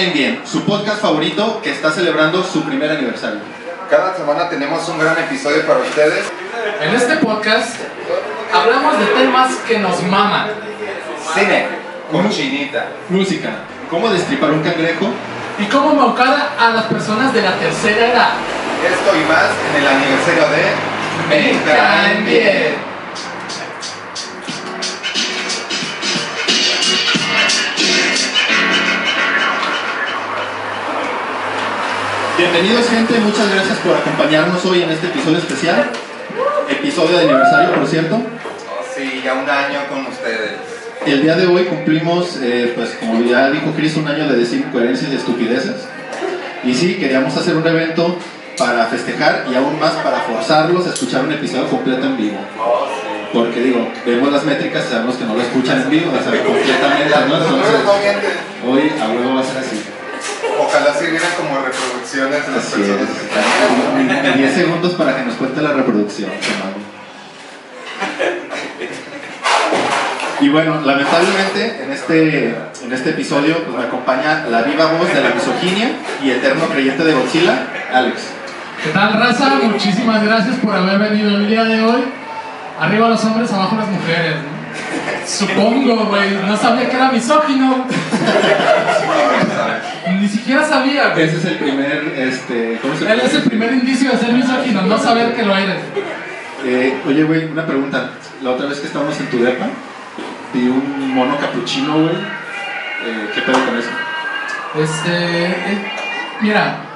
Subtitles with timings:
[0.00, 3.40] Caen Bien, su podcast favorito que está celebrando su primer aniversario.
[3.90, 6.24] Cada semana tenemos un gran episodio para ustedes.
[6.80, 7.76] En este podcast
[8.50, 10.52] hablamos de temas que nos maman.
[11.34, 11.66] Cine,
[12.10, 13.50] cochinita, Música,
[13.90, 15.10] cómo destripar un cangrejo,
[15.58, 18.30] Y cómo embaucar a las personas de la tercera edad.
[18.82, 22.89] esto y más en el aniversario de Me Caen Bien.
[32.40, 35.90] Bienvenidos gente, muchas gracias por acompañarnos hoy en este episodio especial.
[36.70, 38.14] Episodio de aniversario, por cierto.
[38.14, 40.52] Oh, sí, ya un año con ustedes.
[41.04, 44.60] El día de hoy cumplimos, eh, pues como ya dijo Chris, un año de decir
[44.60, 45.86] incoherencias y estupideces.
[46.64, 48.16] Y sí, queríamos hacer un evento
[48.56, 52.38] para festejar y aún más para forzarlos a escuchar un episodio completo en vivo.
[53.34, 56.42] Porque digo, vemos las métricas y sabemos que no lo escuchan en vivo, o sea,
[56.42, 57.14] completamente,
[58.66, 59.99] hoy a huevo va a ser así.
[60.62, 63.08] Ojalá sirvieran como reproducciones de las Así personas.
[63.08, 64.24] es.
[64.32, 66.30] En 10 segundos para que nos cuente la reproducción.
[70.40, 72.48] Y bueno, lamentablemente en este,
[72.84, 75.90] en este episodio pues, me acompaña la viva voz de la misoginia
[76.22, 78.22] y eterno creyente de Godzilla, Alex.
[78.82, 79.58] ¿Qué tal, raza?
[79.62, 82.04] Muchísimas gracias por haber venido el día de hoy.
[82.80, 84.36] Arriba los hombres, abajo las mujeres.
[84.36, 84.59] ¿no?
[85.26, 86.34] Supongo, güey.
[86.46, 87.86] No sabía que era misógino.
[90.20, 91.24] Ni siquiera sabía, güey.
[91.24, 94.82] Ese es el primer, este, ¿cómo se Él es el primer indicio de ser misógino,
[94.82, 95.78] no saber que lo eres.
[96.64, 98.10] Eh, oye, güey, una pregunta.
[98.42, 99.66] La otra vez que estábamos en tu depa,
[100.52, 102.14] vi un mono capuchino, güey.
[102.14, 103.90] Eh, ¿Qué pedo con eso?
[104.78, 105.46] Este.
[105.46, 105.92] eh,
[106.40, 106.89] mira,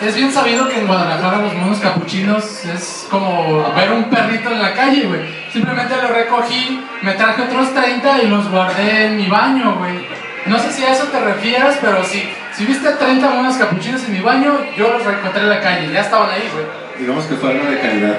[0.00, 4.62] es bien sabido que en Guadalajara los monos capuchinos es como ver un perrito en
[4.62, 5.20] la calle, güey.
[5.52, 10.06] Simplemente lo recogí, me traje otros 30 y los guardé en mi baño, güey.
[10.46, 14.12] No sé si a eso te refieres, pero si, si viste 30 monos capuchinos en
[14.12, 16.64] mi baño, yo los encontré en la calle, ya estaban ahí, güey.
[16.98, 18.16] Digamos que fue algo de calidad.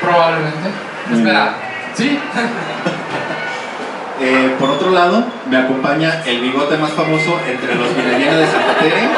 [0.00, 0.68] Probablemente.
[1.08, 1.54] Muy Espera,
[1.94, 2.18] ¿sí?
[4.20, 8.74] Eh, por otro lado, me acompaña el bigote más famoso entre los minería de Santa
[8.80, 9.08] Tere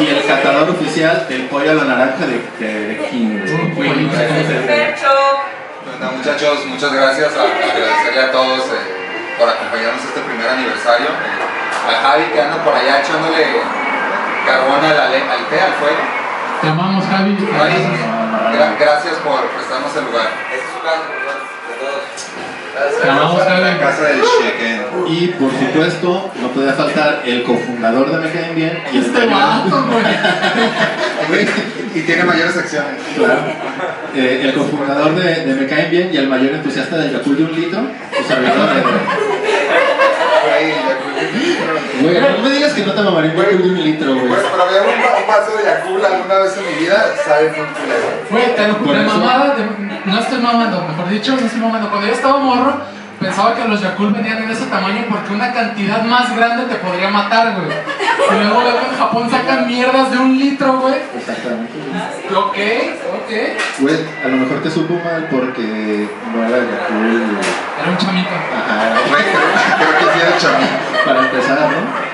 [0.00, 3.38] y el catador oficial del pollo a la naranja de, de, de King.
[5.84, 7.32] Bueno, muchachos, muchas gracias.
[7.36, 11.06] A, agradecerle a todos eh, por acompañarnos este primer aniversario.
[11.08, 13.46] Eh, a Javi que anda por allá echándole
[14.46, 15.98] carbón a la le- al té, al fuego.
[16.60, 17.36] Te amamos, Javi.
[17.56, 20.28] Javi, gra- gracias por prestarnos el lugar.
[20.28, 22.59] Te amamos, Javi.
[22.74, 24.80] La casa del Chequen.
[25.08, 29.26] Y por supuesto, no podía faltar el cofundador de Me Caen Bien y el Este.
[31.92, 33.00] Y tiene mayores acciones.
[33.16, 33.40] Claro.
[34.14, 37.44] Eh, el cofundador de, de Me Caen Bien y el mayor entusiasta del Yakult de
[37.44, 37.80] un litro,
[38.16, 38.82] su servidor de...
[40.42, 40.74] Güey,
[42.02, 44.28] Güey, no me digas que no te mamaría un Yakult de un litro, güey.
[44.28, 47.48] Pues para ver un, va- un vaso de Yakul alguna vez en mi vida, sabe
[47.48, 48.08] muy culero.
[48.30, 51.90] Güey, te lo juro, mamada, de- no estoy mamando, mejor dicho, no estoy mamando.
[51.90, 52.74] Cuando yo estaba morro,
[53.20, 57.10] pensaba que los Yakult venían en ese tamaño porque una cantidad más grande te podría
[57.10, 57.68] matar, güey.
[57.70, 60.94] Y luego luego en Japón sacan mierdas de un litro, güey.
[61.18, 61.72] Exactamente.
[62.34, 62.56] Ok,
[63.16, 63.30] ok.
[63.80, 67.44] Güey, a lo mejor te supo mal porque no era Yakult.
[67.82, 68.28] Era un chamito.
[68.30, 70.68] Ajá, Güey, creo, creo que sí era chamín.
[71.04, 72.10] Para empezar, ¿no?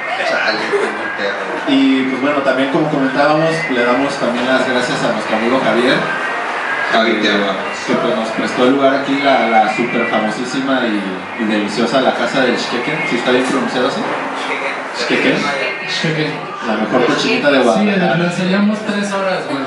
[1.69, 5.97] Y pues bueno, también como comentábamos, le damos también las gracias a nuestro amigo Javier.
[6.93, 7.57] Javi, que- te amamos.
[7.87, 12.15] Que pues, nos prestó el lugar aquí, la, la super famosísima y, y deliciosa La
[12.15, 14.00] Casa del Shkeken, si está bien pronunciado así.
[14.99, 15.37] Shkeken,
[16.67, 18.25] la mejor cochinita de Sí, Guadalajara.
[18.25, 19.62] enseñamos tres horas, güey.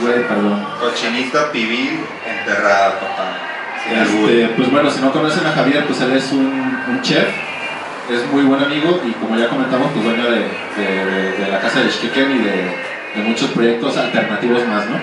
[0.00, 0.66] Güey, perdón.
[0.80, 3.36] Cochinita pibil enterrada, papá.
[3.90, 6.46] Este, pues bueno, si no conocen a Javier, pues él es un,
[6.88, 7.28] un chef,
[8.10, 11.60] es muy buen amigo y como ya comentamos, pues dueño de, de- de- de la
[11.60, 12.52] casa del Shkeken y de,
[13.16, 14.96] de muchos proyectos alternativos más, ¿no?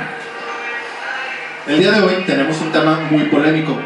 [1.67, 3.77] El día de hoy tenemos un tema muy polémico.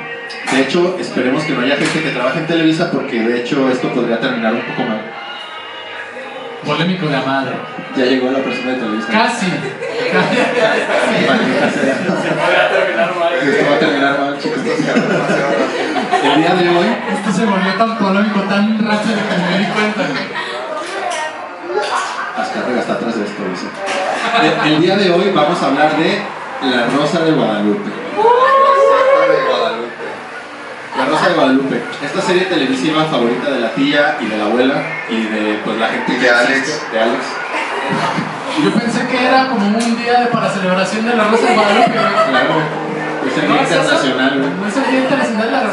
[0.52, 3.90] De hecho, esperemos que no haya gente que trabaje en Televisa porque de hecho esto
[3.94, 5.02] podría terminar un poco mal.
[6.66, 7.52] Polémico de madre.
[7.98, 9.08] Ya llegó la persona de Televisa.
[9.12, 9.48] Casi.
[11.28, 11.94] Maldita sea.
[13.44, 14.60] Esto va a terminar mal, chicos.
[16.34, 20.02] El día de hoy Esto se volvió tan polémico, tan rápido que me di cuenta.
[22.42, 23.68] Azcárraga está atrás de esto, dice.
[24.42, 26.24] El, el día de hoy vamos a hablar de
[26.64, 27.92] La Rosa de Guadalupe.
[28.18, 30.06] Rosa de Guadalupe.
[30.98, 31.84] La Rosa de Guadalupe.
[32.04, 35.88] Esta serie televisiva favorita de la tía y de la abuela y de pues la
[35.90, 36.92] gente que de existe, Alex.
[36.92, 37.26] De Alex.
[38.64, 41.92] Yo pensé que era como un día de para celebración de la Rosa de Guadalupe.
[41.92, 42.93] Claro.
[43.28, 43.62] Es el No.
[43.62, 44.50] Internacional, güey.
[44.60, 45.64] No es el Día Internacional de la.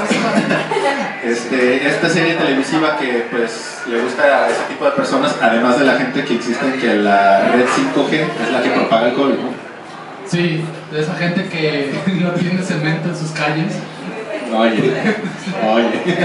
[1.25, 5.85] Este, esta serie televisiva que pues le gusta a ese tipo de personas, además de
[5.85, 9.51] la gente que existe que la red 5G es la que propaga el COVID, ¿no?
[10.27, 13.75] Sí, de esa gente que no tiene cemento en sus calles.
[14.53, 14.93] Oye,
[15.73, 16.19] oye.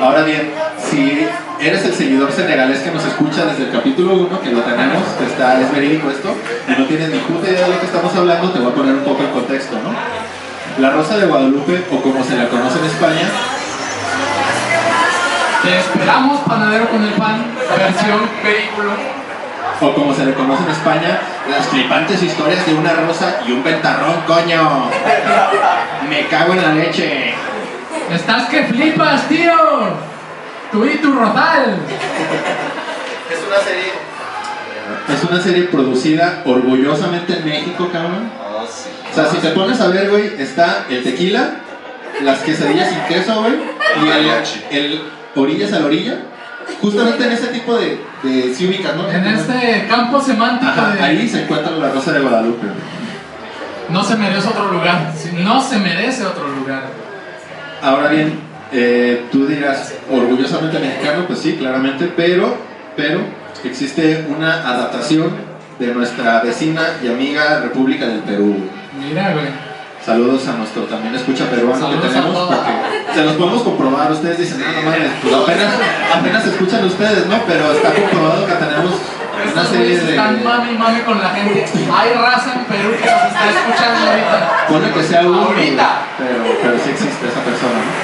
[0.00, 1.26] Ahora bien, si
[1.60, 5.24] eres el seguidor senegalés que nos escucha desde el capítulo 1, que lo tenemos, que
[5.26, 6.34] está, es verídico esto,
[6.68, 8.94] y no tienes ni puta idea de lo que estamos hablando, te voy a poner
[8.94, 9.94] un poco el contexto, ¿no?
[10.82, 13.28] La Rosa de Guadalupe, o como se la conoce en España,
[15.62, 17.46] Te esperamos, panadero con el pan,
[17.78, 19.23] versión vehículo.
[19.80, 21.18] O como se le conoce en España,
[21.50, 24.90] las flipantes historias de una rosa y un ventarrón, coño.
[26.08, 27.34] Me cago en la leche.
[28.12, 29.52] Estás que flipas, tío.
[30.70, 31.78] Tú y tu rosal.
[33.30, 33.92] Es una serie.
[35.08, 38.30] Es una serie producida orgullosamente en México, cabrón.
[38.40, 38.90] Oh, sí.
[39.10, 41.56] O sea, si te pones a ver, güey, está el tequila,
[42.22, 43.54] las quesadillas sin queso, güey,
[44.02, 45.02] y el, el
[45.36, 46.18] orillas a la orilla.
[46.80, 49.10] Justamente en ese tipo de, de sí ubicas, ¿no?
[49.10, 51.02] En este campo semántico Ajá, de...
[51.02, 52.66] ahí se encuentra la Rosa de Guadalupe.
[53.90, 55.12] No se merece otro lugar.
[55.42, 56.84] No se merece otro lugar.
[57.82, 58.38] Ahora bien,
[58.72, 62.56] eh, tú dirás, orgullosamente mexicano, pues sí, claramente, pero,
[62.96, 63.20] pero
[63.62, 65.30] existe una adaptación
[65.78, 68.56] de nuestra vecina y amiga República del Perú.
[68.98, 69.73] Mira, güey.
[70.04, 74.12] Saludos a nuestro también escucha peruano Saludos que tenemos, porque se los podemos comprobar.
[74.12, 75.72] Ustedes dicen, no, no mames, pues apenas,
[76.14, 77.36] apenas escuchan ustedes, ¿no?
[77.46, 78.92] Pero está comprobado que tenemos
[79.50, 80.10] una serie de.
[80.10, 81.64] están mami mami con la gente.
[81.90, 84.66] Hay raza en Perú que nos está escuchando ahorita.
[84.68, 86.02] Pone que sea uno, Ahorita.
[86.18, 88.03] pero, pero sí existe esa persona, ¿no?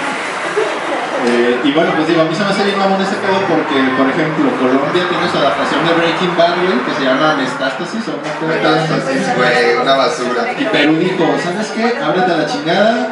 [1.26, 3.76] Eh, y bueno, pues digo, a mí se me hace bien mamón ese pedo porque,
[3.96, 8.16] por ejemplo, Colombia tiene su adaptación de Breaking Bad, güey, que se llama Metástasis o
[8.16, 8.54] una.
[8.54, 10.42] Metástasis, güey, una basura.
[10.58, 12.02] Y Perú dijo, ¿sabes qué?
[12.02, 13.08] Ábrete a la chingada,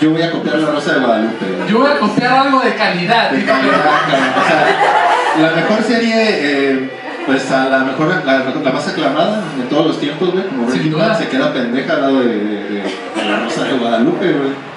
[0.00, 1.44] yo voy a copiar la Rosa de Guadalupe.
[1.46, 1.68] güey.
[1.70, 3.30] Yo voy a copiar algo de calidad.
[3.30, 4.32] De calidad, cabrón.
[4.34, 6.90] O sea, la mejor serie, eh,
[7.24, 10.98] pues a la mejor, la, la más aclamada de todos los tiempos, güey, como Breaking.
[10.98, 14.71] Bad, se queda pendeja al lado de, de- de- de la Rosa de Guadalupe, güey.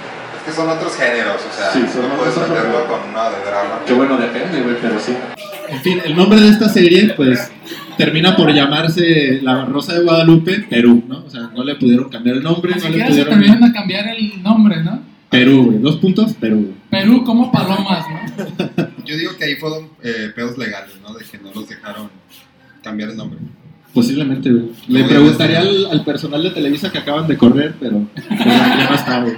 [0.45, 2.99] Que son otros géneros, o sea, Sí, son no puedes otros meterlo géneros.
[3.01, 3.81] con una de drama.
[3.85, 5.13] Que bueno, depende, güey, pero sí.
[5.69, 7.51] En fin, el nombre de esta serie, pues,
[7.97, 11.23] termina por llamarse La Rosa de Guadalupe, Perú, ¿no?
[11.25, 13.29] O sea, no le pudieron cambiar el nombre, no le pudieron...
[13.39, 14.99] terminan a cambiar el nombre, ¿no?
[15.29, 16.73] Perú, güey, dos puntos, Perú.
[16.91, 18.87] Perú como palomas, ¿no?
[19.03, 21.13] Yo digo que ahí fueron eh, pedos legales, ¿no?
[21.13, 22.09] De que no los dejaron
[22.83, 23.39] cambiar el nombre.
[23.93, 24.69] Posiblemente, güey.
[24.87, 28.95] Le preguntaría al, al personal de Televisa que acaban de correr, pero ya, ya no
[28.95, 29.33] está, güey.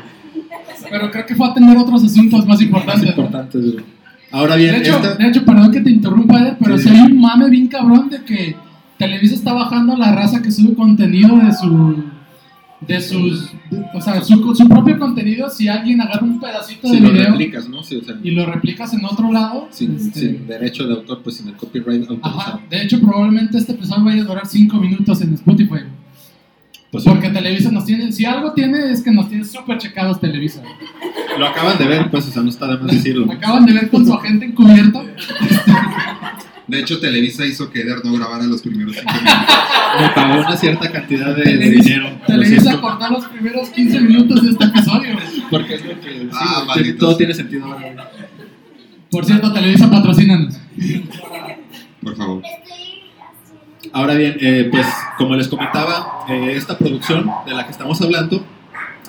[0.90, 3.04] Pero creo que fue a atender otros asuntos más Más importantes.
[3.04, 3.10] ¿no?
[3.10, 3.86] importantes, güey.
[4.32, 5.16] Ahora bien, De hecho, esta...
[5.16, 6.96] de hecho, perdón que te interrumpa, Eder, pero Sí, si sí.
[6.96, 8.56] hay un mame bien cabrón de que
[8.98, 12.04] Televisa está bajando la raza que sube contenido de su.
[12.82, 13.52] de sus.
[13.72, 15.50] de- o sea, su, su propio contenido.
[15.50, 17.84] Si alguien agarra un pedacito Si de lo video replicas, ¿no?
[17.84, 19.68] Sí, o sea, y lo replicas en otro lado.
[19.72, 22.38] sin, este, sin derecho de autor, pues sin el copyright autorizado.
[22.40, 25.82] Ajá, de hecho, probablemente este episodio vaya a durar 5 minutos en Spotify.
[26.92, 27.10] Pues sí.
[27.10, 30.62] Porque Televisa nos tiene, si algo tiene es que nos tiene súper checados Televisa.
[31.38, 33.32] Lo acaban de ver, pues, o sea, no está de más decirlo.
[33.32, 35.06] Acaban de ver con su agente encubierto.
[36.68, 39.46] De hecho, Televisa hizo que Eder no grabara los primeros cinco minutos.
[40.02, 42.10] Me pagó una cierta cantidad de, dinero.
[42.28, 45.18] Televisa cortó los primeros 15 minutos de este episodio.
[45.50, 46.10] Porque es lo que.
[46.10, 47.00] sí, Ah, malditos.
[47.00, 48.12] todo tiene sentido ahora.
[49.10, 50.58] Por cierto, Televisa patrocínanos.
[52.02, 52.44] Por favor.
[53.98, 54.86] Ahora bien, eh, pues
[55.18, 58.44] como les comentaba, eh, esta producción de la que estamos hablando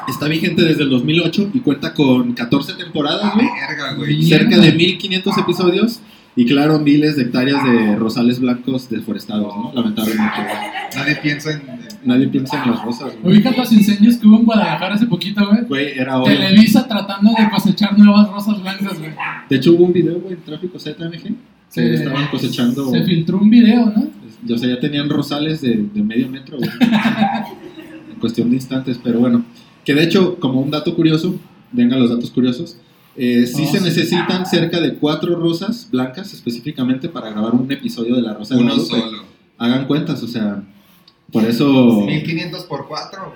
[0.09, 4.23] está vigente desde el 2008 y cuenta con 14 temporadas, güey, Verga, güey.
[4.23, 6.00] cerca de 1500 episodios
[6.37, 9.73] y claro, miles de hectáreas de rosales blancos deforestados, ¿no?
[9.75, 10.37] Lamentablemente.
[10.37, 10.57] güey.
[10.97, 11.61] Nadie piensa en.
[11.68, 13.35] en- Nadie piensa en las rosas, güey.
[13.35, 15.62] Ubicas los incendios que hubo en Guadalajara hace poquito, güey.
[15.64, 16.33] Güey, era hoy.
[16.33, 19.11] Televisa tratando de cosechar nuevas rosas blancas, güey.
[19.50, 21.35] De hecho, hubo un video, güey, en Tráfico ZMG.
[21.75, 22.91] Que estaban cosechando.
[22.91, 24.09] Se filtró un video, ¿no?
[24.55, 26.59] O sea, ya tenían rosales de, de medio metro,
[28.11, 29.45] en cuestión de instantes, pero bueno.
[29.85, 31.35] Que de hecho, como un dato curioso,
[31.73, 32.77] vengan los datos curiosos,
[33.17, 33.85] eh, sí Oh, se sí.
[33.85, 38.61] necesitan cerca de cuatro rosas blancas específicamente para grabar un episodio de La Rosa de
[38.63, 39.01] Uno Guadalupe.
[39.11, 39.23] solo.
[39.59, 40.63] Hagan cuentas, o sea,
[41.33, 42.03] por eso...
[42.07, 43.35] 1500 por 4.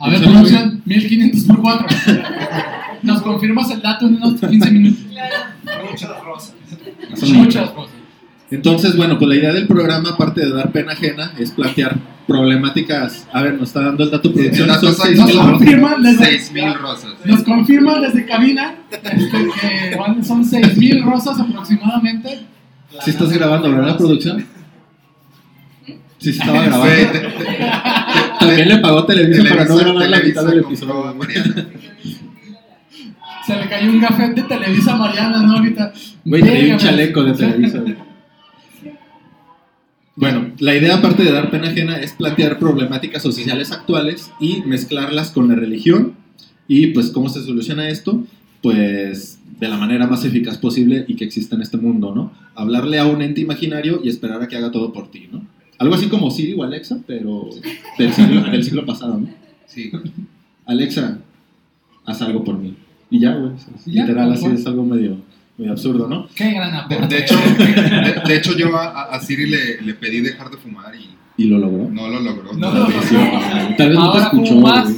[0.00, 1.86] A ver, producción, 1500 por 4.
[3.02, 5.04] Nos confirmas el dato en unos 15 minutos.
[7.14, 8.00] Son Muchas cosas.
[8.50, 11.96] Entonces, bueno, pues la idea del programa, aparte de dar pena ajena, es plantear
[12.26, 13.26] problemáticas.
[13.32, 14.68] A ver, nos está dando el dato producción.
[14.80, 17.10] Son mil Nos confirman desde, 6000 rosas.
[17.24, 19.10] nos confirman desde cabina este,
[20.16, 22.40] que son 6000 rosas aproximadamente.
[23.04, 24.44] Si estás grabando, ¿verdad, producción?
[26.18, 27.20] Sí, se estaba grabando.
[28.40, 31.16] También le pagó a Televisa para no grabar la mitad del episodio.
[33.50, 35.56] Se le cayó un gafet de Televisa a Mariana, ¿no?
[35.56, 35.92] Ahorita.
[36.24, 37.82] Güey, traía un chaleco de Televisa.
[40.16, 45.30] Bueno, la idea aparte de dar pena ajena es plantear problemáticas sociales actuales y mezclarlas
[45.30, 46.14] con la religión
[46.68, 48.22] y pues cómo se soluciona esto,
[48.60, 52.32] pues de la manera más eficaz posible y que exista en este mundo, ¿no?
[52.54, 55.42] Hablarle a un ente imaginario y esperar a que haga todo por ti, ¿no?
[55.78, 57.48] Algo así como Siri o Alexa, pero
[57.98, 59.28] del siglo, del siglo pasado, ¿no?
[59.66, 59.90] Sí.
[60.66, 61.18] Alexa,
[62.04, 62.76] haz algo por mí.
[63.10, 63.52] Y ya, güey.
[63.54, 65.16] es- Y ya, Literal, así es algo medio,
[65.58, 66.28] medio absurdo, ¿no?
[66.34, 67.14] Qué gran De, aporte.
[67.14, 70.94] de hecho, de, de hecho, yo a, a Siri le, le pedí dejar de fumar
[70.94, 71.88] y Y lo logró.
[71.90, 72.52] no lo logró.
[72.52, 72.86] No lo
[73.76, 74.54] Tal vez no te escuchó.
[74.56, 74.88] más.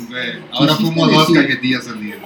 [0.53, 2.17] Ahora fumo dos decir- cajetillas al día.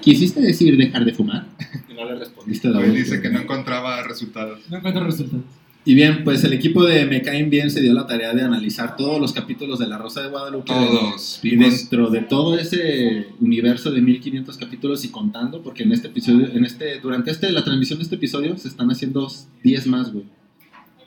[0.00, 1.46] ¿Quisiste decir dejar de fumar?
[1.88, 4.60] Y no le Güey, voz, dice que no encontraba resultados.
[4.70, 5.44] No encuentro resultados.
[5.86, 8.96] Y bien, pues el equipo de Me Caen Bien se dio la tarea de analizar
[8.96, 10.72] todos los capítulos de La Rosa de Guadalupe.
[10.72, 11.40] Todos.
[11.42, 16.08] Y Vimos dentro de todo ese universo de 1500 capítulos y contando, porque en este
[16.08, 19.30] episodio, en este, durante este, la transmisión de este episodio se están haciendo
[19.62, 20.24] 10 más, güey.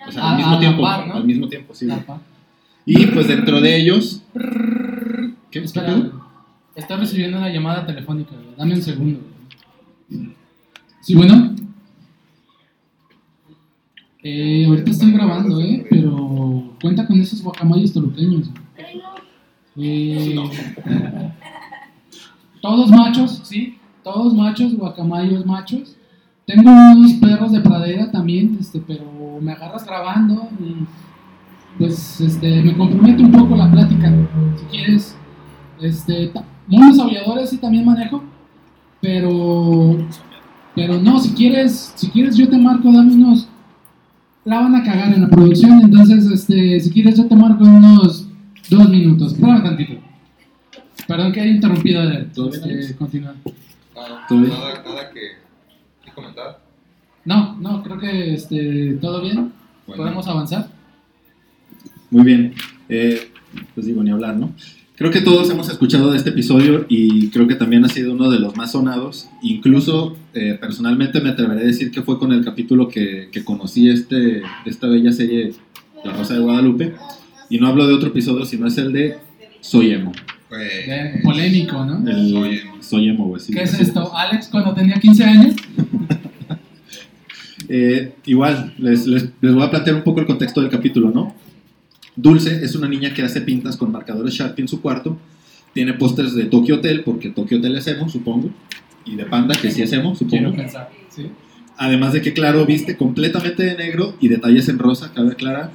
[0.08, 0.82] O sea, al mismo tiempo.
[0.84, 1.14] par, ¿no?
[1.16, 1.88] Al mismo tiempo, sí.
[1.88, 2.00] güey.
[2.86, 4.22] Y pues dentro de ellos.
[5.50, 5.60] ¿Qué?
[5.60, 6.12] Espera,
[6.76, 8.56] estoy recibiendo una llamada telefónica, güey.
[8.56, 9.20] Dame un segundo.
[10.10, 10.36] güey.
[11.02, 11.56] Sí, bueno.
[14.24, 15.86] Eh, ahorita estoy grabando, ¿eh?
[15.90, 18.50] Pero cuenta con esos guacamayos toluqueños.
[19.76, 20.36] Eh,
[22.62, 23.78] todos machos, sí.
[24.04, 25.96] Todos machos, guacamayos machos.
[26.46, 29.06] Tengo unos perros de pradera también, este, pero
[29.42, 30.50] me agarras grabando
[31.78, 34.12] pues este, me compromete un poco la plática.
[34.58, 35.16] Si quieres,
[35.82, 36.32] este,
[36.68, 38.24] monos aulladores sí también manejo,
[39.02, 39.98] pero,
[40.76, 43.48] pero no, si quieres, si quieres yo te marco, dame unos,
[44.48, 48.28] la van a cagar en la producción, entonces, este, si quieres yo te marco unos
[48.70, 49.94] dos minutos, tantito.
[51.06, 52.94] Perdón que haya interrumpido de ¿Todo bien, Alex?
[52.94, 53.36] continúa.
[53.96, 55.20] Nada, nada, nada que,
[56.06, 56.60] que comentar.
[57.26, 59.52] No, no, creo que este, todo bien,
[59.86, 60.04] Bueno.
[60.04, 60.70] podemos avanzar.
[62.10, 62.54] Muy bien.
[62.88, 63.32] Eh,
[63.76, 64.52] pues digo, ni hablar, ¿no?
[64.98, 68.32] Creo que todos hemos escuchado de este episodio y creo que también ha sido uno
[68.32, 69.30] de los más sonados.
[69.44, 73.90] Incluso eh, personalmente me atreveré a decir que fue con el capítulo que, que conocí
[73.90, 75.54] este, esta bella serie
[76.04, 76.96] La Rosa de Guadalupe.
[77.50, 79.18] Y no hablo de otro episodio, sino es el de
[79.62, 80.12] Soy Emo.
[80.60, 82.10] Eh, Polémico, ¿no?
[82.10, 82.82] El Soy Emo.
[82.82, 83.40] Soy Emo, güey.
[83.40, 84.12] sí, ¿Qué es esto?
[84.16, 85.56] Alex cuando tenía 15 años.
[87.70, 91.36] Eh, igual, les, les- les voy a plantear un poco el contexto del capítulo, ¿no?
[92.18, 95.18] Dulce es una niña que hace pintas con marcadores Sharpie en su cuarto.
[95.74, 98.50] Tiene pósters de Tokyo Hotel, porque Tokyo Hotel es emo, supongo.
[99.06, 100.58] Y de Panda, que sí es emo, Quiero supongo.
[100.58, 100.90] pensar.
[101.10, 101.28] ¿sí?
[101.78, 105.72] Además de que, claro, viste completamente de negro y detalles en rosa, cabe aclarar.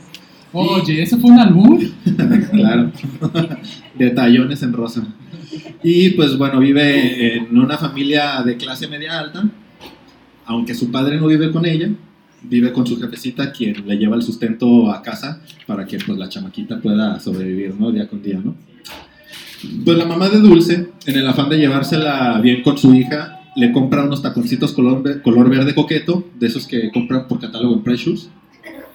[0.53, 1.81] Oye, ¿eso fue un albur?
[2.51, 2.91] claro.
[3.99, 5.07] Detallones en rosa.
[5.83, 9.49] Y pues bueno, vive en una familia de clase media alta.
[10.45, 11.89] Aunque su padre no vive con ella,
[12.45, 16.29] vive con su jefecita, quien le lleva el sustento a casa para que pues la
[16.29, 17.91] chamaquita pueda sobrevivir, ¿no?
[17.91, 18.55] Día con día, ¿no?
[19.85, 23.71] Pues la mamá de Dulce, en el afán de llevársela bien con su hija, le
[23.71, 28.29] compra unos taconcitos color, color verde coqueto, de esos que compran por catálogo en Precious.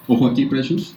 [0.07, 0.95] Ojo aquí, Precious.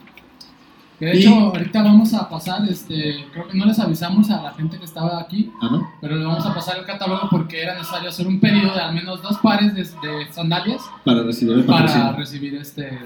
[1.00, 4.42] Que de Y- hecho, ahorita vamos a pasar, este, creo que no les avisamos a
[4.42, 5.90] la gente que estaba aquí, Ah, ¿no?
[6.00, 8.94] pero le vamos a pasar el catálogo porque era necesario hacer un pedido de al
[8.94, 12.98] menos dos pares de, de sandalias Para recibir el para recibir este,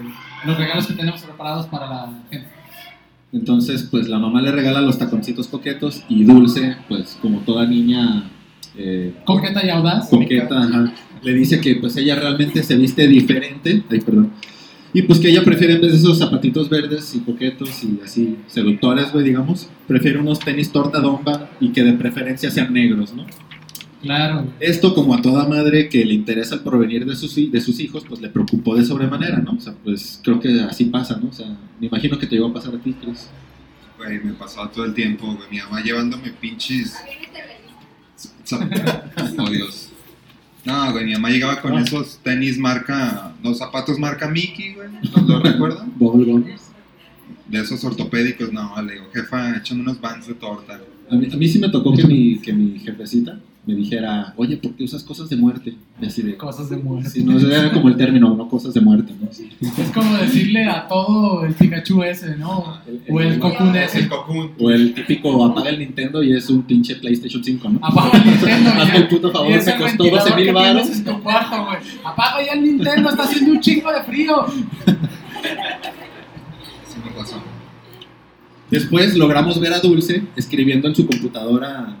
[0.45, 2.49] los regalos que tenemos preparados para la gente.
[3.31, 8.29] Entonces, pues la mamá le regala los taconcitos coquetos y Dulce, pues como toda niña
[8.77, 10.09] eh, Coqueta y audaz.
[10.09, 10.91] coqueta, ajá,
[11.23, 14.31] le dice que pues ella realmente se viste diferente, ay, perdón,
[14.95, 18.37] y pues que ella prefiere en vez de esos zapatitos verdes y coquetos y así
[18.47, 23.25] seductores, güey, digamos, prefiere unos tenis torta domba y que de preferencia sean negros, ¿no?
[24.01, 24.47] Claro.
[24.61, 28.05] Esto, como a toda madre que le interesa el porvenir de sus, de sus hijos,
[28.07, 29.55] pues le preocupó de sobremanera, ¿no?
[29.57, 31.27] O sea, pues creo que así pasa, ¿no?
[31.27, 31.47] O sea,
[31.77, 33.29] me imagino que te llegó a pasar a ti, Chris.
[33.97, 35.49] Güey, me pasaba todo el tiempo, güey.
[35.51, 36.95] Mi mamá llevándome pinches.
[38.53, 39.84] Oh, Dios.
[40.65, 41.81] No, güey, mi mamá llegaba con Ah.
[41.81, 43.33] esos tenis marca.
[43.43, 44.87] Los zapatos marca Mickey, güey.
[45.15, 45.91] ¿Lo, lo recuerdan?
[47.47, 50.79] De esos ortopédicos, no, le digo, jefa, échame unos vans de torta.
[51.11, 54.57] A mí, a mí sí me tocó que mi, que mi jefecita me dijera, oye,
[54.57, 55.75] ¿por qué usas cosas de muerte?
[55.99, 57.09] Y así de, Cosas de muerte.
[57.09, 59.27] sí, no, ese era como el término, no cosas de muerte, ¿no?
[59.31, 59.49] Sí.
[59.59, 62.79] Es como decirle a todo el Pikachu ese, ¿no?
[63.09, 63.99] O el Cocoon ese.
[63.99, 64.51] El cocoon.
[64.59, 67.79] O el típico apaga el Nintendo y es un pinche PlayStation 5, ¿no?
[67.81, 68.69] Apaga el Nintendo.
[68.75, 70.83] Hazme el puto favor, ese me costó ventilador 12 mil baros.
[70.83, 71.77] tienes en tu cuarto, güey.
[72.03, 74.45] Apaga ya el Nintendo, está haciendo un chingo de frío.
[76.87, 77.41] Sí, me pasó.
[78.69, 81.95] Después logramos ver a Dulce escribiendo en su computadora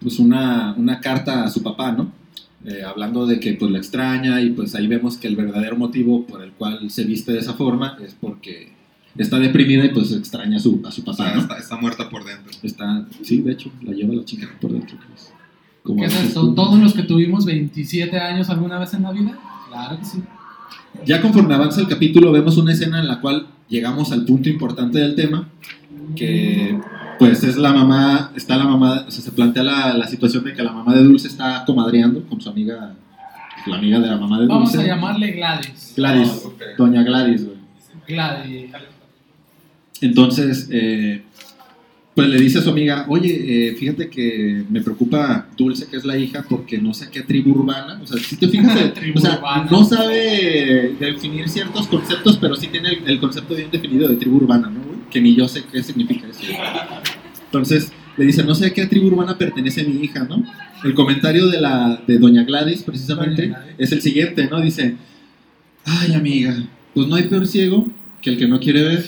[0.00, 2.12] pues una, una carta a su papá, ¿no?
[2.64, 6.26] eh, hablando de que pues la extraña y pues ahí vemos que el verdadero motivo
[6.26, 8.72] por el cual se viste de esa forma es porque
[9.16, 11.40] está deprimida y pues extraña a su, a su O papá, sea, ¿no?
[11.42, 12.50] está, está muerta por dentro.
[12.62, 14.96] Está, sí, de hecho, la lleva la chica por dentro.
[15.08, 15.32] pues.
[15.82, 16.52] Como ¿Qué es esto?
[16.54, 19.38] ¿Todos los que tuvimos 27 años alguna vez en la vida?
[19.68, 20.22] Claro que sí.
[21.04, 24.98] Ya conforme avanza el capítulo vemos una escena en la cual llegamos al punto importante
[24.98, 25.48] del tema,
[26.16, 26.78] que
[27.18, 30.54] pues es la mamá, está la mamá, o sea, se plantea la, la situación de
[30.54, 32.94] que la mamá de Dulce está comadreando con su amiga,
[33.66, 34.90] la amiga de la mamá de Vamos Dulce.
[34.90, 35.94] a llamarle Gladys.
[35.96, 36.62] Gladys, Oh, ok.
[36.78, 37.58] doña Gladys, güey.
[38.06, 38.70] Gladys.
[40.00, 41.22] Entonces, eh,
[42.14, 46.04] pues le dice a su amiga, oye, eh, fíjate que me preocupa Dulce, que es
[46.04, 49.18] la hija, porque no sé qué tribu urbana, o sea, si te fijas, eh, Tribu
[49.18, 49.68] o sea, urbana.
[49.70, 54.36] no sabe definir ciertos conceptos, pero sí tiene el, el concepto bien definido de tribu
[54.38, 54.80] urbana, ¿no?
[54.80, 54.97] güey?
[55.10, 56.40] Que ni yo sé qué significa eso.
[57.44, 60.44] Entonces, le dice, no sé a qué tribu urbana pertenece mi hija, ¿no?
[60.84, 63.74] El comentario de, la, de Doña Gladys, precisamente, Doña Gladys.
[63.78, 64.60] es el siguiente, ¿no?
[64.60, 64.96] Dice,
[65.84, 66.56] ay, amiga,
[66.94, 67.86] pues no hay peor ciego
[68.20, 69.06] que el que no quiere ver.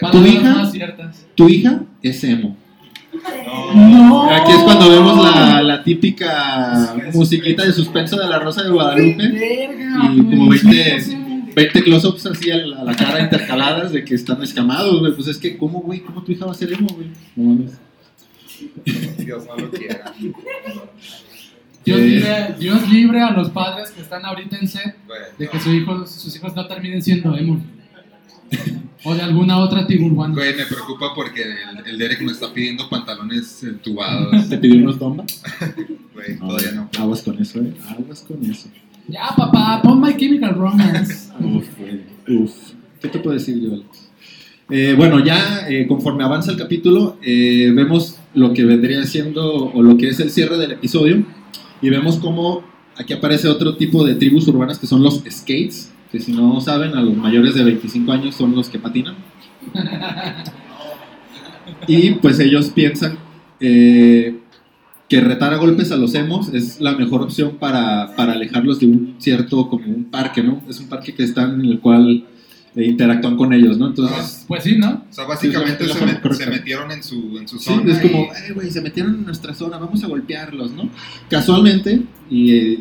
[0.00, 0.92] Palabras hija?
[1.34, 2.56] Tu hija es emo.
[3.74, 4.30] No.
[4.30, 9.24] Aquí es cuando vemos la, la típica musiquita de suspenso de la Rosa de Guadalupe.
[10.14, 11.16] Y como pues, 20, sí,
[11.54, 15.12] 20 close-ups así a la, a la cara intercaladas de que están escamados, güey.
[15.14, 16.00] Pues es que, ¿cómo, güey?
[16.00, 17.08] ¿Cómo tu hija va a ser emo, güey?
[17.36, 17.78] No mames.
[19.18, 20.12] Dios no lo quiera.
[21.84, 22.04] Dios, Eh.
[22.06, 25.72] libre, Dios libre a los padres que están ahorita en set Güey, de que su
[25.72, 27.62] hijo- sus hijos no terminen siendo emo.
[29.04, 30.34] O de alguna otra tribu urbana.
[30.34, 34.48] Güey, me preocupa porque el, el Derek me está pidiendo pantalones entubados.
[34.48, 35.42] ¿Te pidió unos dombas?
[36.14, 36.90] Güey, todavía no.
[36.98, 37.72] Aguas con eso, eh.
[37.96, 38.68] Aguas con eso.
[39.08, 41.30] Ya, papá, pon My Chemical Romance.
[41.40, 41.66] Uf.
[42.28, 42.52] Uf.
[43.00, 44.10] ¿Qué te puedo decir yo, Alex?
[44.68, 49.82] Eh, bueno, ya eh, conforme avanza el capítulo, eh, vemos lo que vendría siendo, o
[49.82, 51.24] lo que es el cierre del episodio,
[51.80, 52.62] y vemos cómo
[52.96, 56.94] aquí aparece otro tipo de tribus urbanas que son los skates, que si no saben,
[56.94, 59.14] a los mayores de 25 años son los que patinan.
[61.86, 63.18] Y pues ellos piensan
[65.08, 68.86] que retar a golpes a los emos es la mejor opción para, para alejarlos de
[68.86, 70.62] un cierto, como un parque, ¿no?
[70.68, 72.26] Es un parque que están en el cual
[72.76, 73.86] eh, interactúan con ellos, ¿no?
[73.88, 75.04] Entonces, Pues sí, ¿no?
[75.10, 75.92] O sea, básicamente Sí,
[76.36, 77.90] se, metieron en su, en su sí, zona.
[77.90, 80.90] es como, y- "Eh, güey, se metieron en nuestra zona, vamos a golpearlos, ¿no?
[81.30, 82.80] Casualmente, y eh,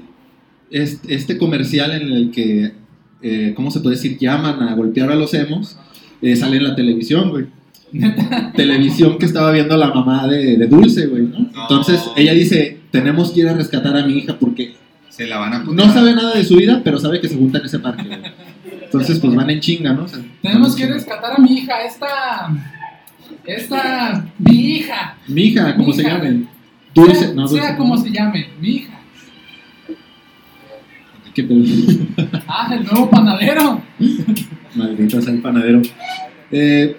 [0.70, 2.74] es- este comercial en el que,
[3.22, 4.18] eh, ¿cómo se puede decir?
[4.20, 5.78] Llaman a golpear a los emos,
[6.22, 7.46] eh, sale en la televisión, güey.
[8.56, 11.40] Televisión que estaba viendo la mamá de, de Dulce, güey, ¿no?
[11.40, 11.62] No.
[11.62, 14.76] Entonces ella dice, tenemos que ir a rescatar a mi hija porque
[15.10, 17.58] se la van a no sabe nada de su vida, pero sabe que se junta
[17.60, 18.20] en ese parque, güey.
[18.84, 20.04] Entonces, pues van en chinga, ¿no?
[20.04, 22.50] O sea, Tenemos que rescatar a mi hija, esta.
[23.46, 24.26] Esta.
[24.38, 25.18] Mi hija.
[25.28, 26.46] Mi hija, como se llame.
[26.94, 27.78] Dulce, sea, no, sea Dulce.
[27.78, 28.02] como no.
[28.02, 28.94] se llame, mi hija.
[31.34, 31.64] ¿Qué pedo?
[32.48, 33.82] Ah, el nuevo panadero.
[34.76, 35.82] Maldita sea el panadero.
[36.52, 36.96] Eh,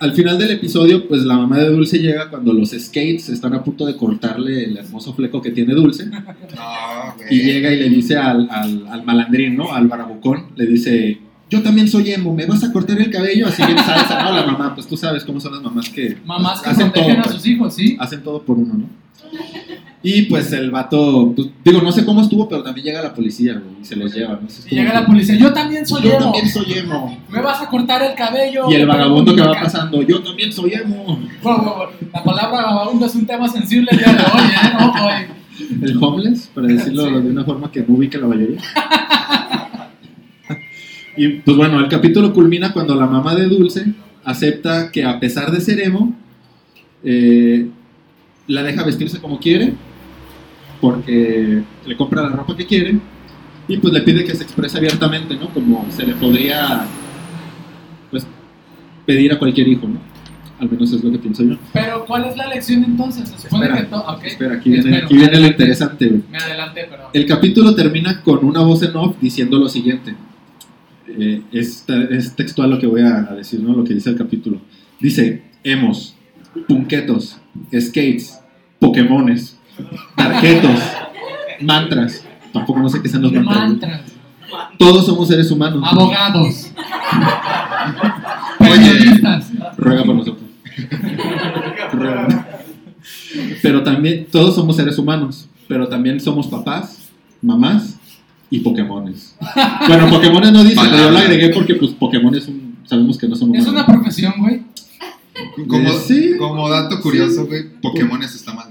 [0.00, 3.64] al final del episodio, pues la mamá de Dulce llega cuando los skates están a
[3.64, 6.08] punto de cortarle el hermoso fleco que tiene Dulce.
[6.56, 7.14] No.
[7.30, 9.72] Y llega y le dice al, al, al malandrín, ¿no?
[9.72, 11.18] Al barabucón, le dice,
[11.50, 13.46] yo también soy emo, ¿me vas a cortar el cabello?
[13.46, 14.32] Así bien salsa, ¿no?
[14.32, 17.20] La mamá, pues tú sabes cómo son las mamás que Mamás que hacen todo, protegen
[17.20, 17.36] a pues.
[17.36, 17.96] sus hijos, ¿sí?
[17.98, 18.88] hacen todo por uno, ¿no?
[20.10, 23.54] Y pues el vato, pues, digo, no sé cómo estuvo, pero también llega la policía,
[23.62, 24.48] güey, y se los lleva, ¿no?
[24.70, 26.20] Y llega la policía, yo también soy Yo emo.
[26.20, 27.18] también soy emo.
[27.28, 28.70] Me vas a cortar el cabello.
[28.70, 31.18] Y el vagabundo que va pasando, yo también soy emo.
[32.12, 34.76] La palabra vagabundo es un tema sensible el día de hoy, ¿eh?
[34.80, 35.38] No, güey.
[35.90, 37.10] El homeless, para decirlo Sí.
[37.12, 38.60] de una forma que no ubique la mayoría.
[41.18, 43.92] y pues bueno, el capítulo culmina cuando la mamá de Dulce
[44.24, 46.14] acepta que a pesar de ser emo,
[47.04, 47.68] eh,
[48.46, 49.74] la deja vestirse como quiere,
[50.80, 52.98] porque le compra la ropa que quiere,
[53.66, 55.48] y pues le pide que se exprese abiertamente, ¿no?
[55.50, 56.86] Como se le podría,
[58.10, 58.26] pues,
[59.06, 59.98] pedir a cualquier hijo, ¿no?
[60.58, 61.56] Al menos es lo que pienso yo.
[61.72, 63.28] Pero, ¿cuál es la lección entonces?
[63.28, 64.00] Se supone Espera, que todo.
[64.08, 64.24] ok.
[64.24, 65.06] Espera, aquí viene, Espero.
[65.06, 66.20] aquí viene lo interesante.
[66.32, 66.88] Me adelanté.
[67.12, 70.14] El capítulo termina con una voz en off diciendo lo siguiente.
[71.06, 73.72] Eh, es, es textual lo que voy a, a decir, ¿no?
[73.74, 74.60] Lo que dice el capítulo.
[75.00, 76.16] Dice, emos,
[76.66, 77.38] punquetos,
[77.78, 78.40] skates,
[78.80, 79.57] pokémones,
[80.16, 80.80] tarjetos,
[81.60, 82.24] mantras.
[82.52, 84.02] Tampoco no sé qué sean los mantras.
[84.78, 85.82] Todos somos seres humanos.
[85.84, 86.72] Abogados.
[88.60, 89.20] Oye.
[89.76, 90.48] Ruega por nosotros.
[91.92, 92.48] Ruega.
[93.62, 95.48] Pero también, todos somos seres humanos.
[95.66, 97.10] Pero también somos papás,
[97.42, 97.98] mamás
[98.50, 99.36] y Pokémones.
[99.86, 103.28] Bueno, Pokémones no dice, pero yo lo agregué porque pues Pokémon es un, sabemos que
[103.28, 104.62] no son Es una profesión, güey.
[105.68, 106.32] Como, sí.
[106.38, 108.67] como dato curioso, güey, Pokémon está mal.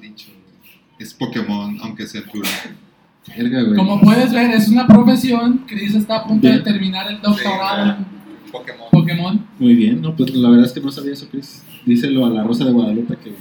[0.99, 3.75] Es Pokémon, aunque sea güey.
[3.75, 5.63] Como puedes ver, es una profesión.
[5.67, 6.63] Chris está a punto de Bien.
[6.63, 8.03] terminar el doctorado Sí,
[8.45, 8.87] en Pokémon.
[8.91, 9.45] Pokémon.
[9.59, 11.61] Muy bien, no, pues la verdad es que no sabía eso, Chris.
[11.85, 13.33] Díselo a la Rosa de Guadalupe que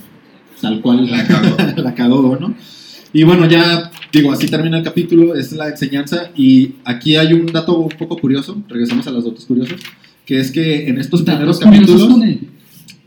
[0.60, 1.56] tal cual La cagó.
[1.82, 2.54] la cagó, ¿no?
[3.12, 7.46] Y bueno, ya digo, así termina el capítulo, es la enseñanza y aquí hay un
[7.46, 9.80] dato un poco curioso, regresamos a los datos curiosos,
[10.26, 12.28] que es que en estos primeros Datos curiosos capítulos...
[12.28, 12.48] él.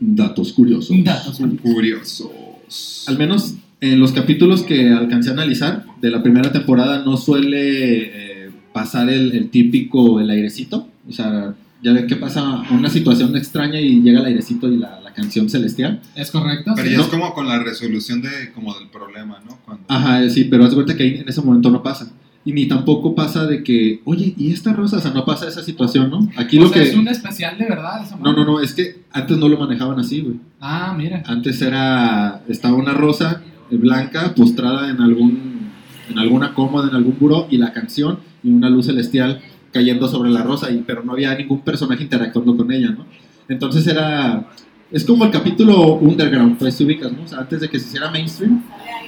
[0.00, 0.96] Datos curiosos.
[1.04, 1.60] Datos curiosos.
[1.60, 3.04] Curiosos.
[3.06, 8.44] Al menos en los capítulos que alcancé a analizar de la primera temporada no suele
[8.46, 10.88] eh, pasar el, el típico, el airecito.
[11.08, 15.00] O sea, ya ven que pasa una situación extraña y llega el airecito y la,
[15.00, 16.00] la canción celestial.
[16.14, 16.72] ¿Es correcto?
[16.76, 16.92] Pero Sí.
[16.92, 17.04] ya No.
[17.04, 19.58] es como con la resolución de, como del problema, ¿no?
[19.64, 22.12] Cuando, Ajá, eh, sí, pero haz cuenta que ahí en ese momento no pasa.
[22.42, 24.96] Y ni tampoco pasa de que, oye, ¿y esta rosa?
[24.96, 26.26] O sea, no pasa esa situación, ¿no?
[26.36, 26.88] Aquí O lo sea, que...
[26.90, 28.02] es un especial de verdad.
[28.02, 30.36] esa No, no, no, es que antes no lo manejaban así, güey.
[30.58, 31.22] Ah, mira.
[31.26, 35.70] Antes era, estaba una rosa eh, blanca postrada en algún,
[36.08, 39.40] en alguna cómoda, en algún buró, y la canción y una luz celestial
[39.72, 43.06] cayendo sobre la rosa, y, pero no había ningún personaje interactuando con ella, ¿no?
[43.48, 44.48] Entonces era,
[44.90, 47.22] es como el capítulo underground, pues se ubicas, ¿no?
[47.24, 48.62] O sea, antes de que se hiciera mainstream,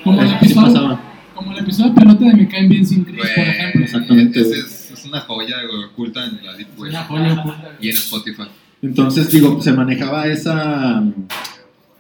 [0.05, 1.01] Como el, así episodio, pasaba.
[1.35, 3.85] como el episodio de pelota de Me Caen Bien Sin Chris, Güey, por ejemplo.
[3.85, 5.57] Exactamente, ese es, es una joya
[5.93, 7.77] oculta en la Deep Web una joya oculta.
[7.81, 8.43] y en Spotify.
[8.83, 11.03] Entonces, digo, se manejaba esa,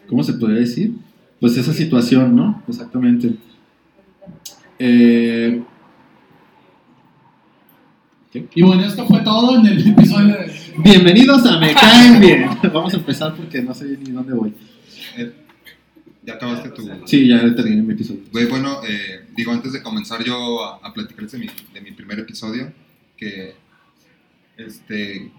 [0.09, 0.92] ¿cómo se podría decir?
[1.42, 2.62] Pues esa situación, ¿no?
[2.68, 3.35] Exactamente.
[4.78, 5.61] Eh,
[8.55, 10.52] Y bueno, esto fue todo en el episodio de...
[10.78, 12.48] Bienvenidos a Me Caen Bien.
[12.72, 14.55] Vamos a empezar porque no sé ni dónde voy.
[15.16, 15.33] Eh,
[16.24, 16.88] ¿Ya acabaste tu...?
[17.07, 18.20] Sí, ya terminé mi episodio.
[18.31, 21.90] Güey, bueno, eh, digo, antes de comenzar yo a, a platicarles de mi, de mi
[21.90, 22.72] primer episodio,
[23.16, 23.57] que,
[24.57, 25.33] este,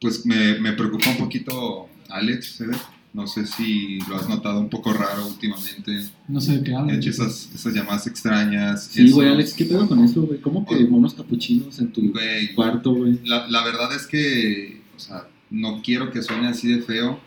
[0.00, 2.76] pues me, me preocupa un poquito Alex, ¿sabes?
[3.14, 6.06] No sé si lo has notado un poco raro últimamente.
[6.28, 6.96] No sé de qué He hablan.
[6.96, 8.84] hecho esas, esas llamadas extrañas.
[8.90, 10.40] Sí, güey, Alex, ¿qué pedo con eso, güey?
[10.40, 12.10] ¿Cómo que monos capuchinos en tu
[12.54, 13.20] cuarto, güey?
[13.24, 17.20] La, la verdad es que, o sea, no quiero que suene así de feo,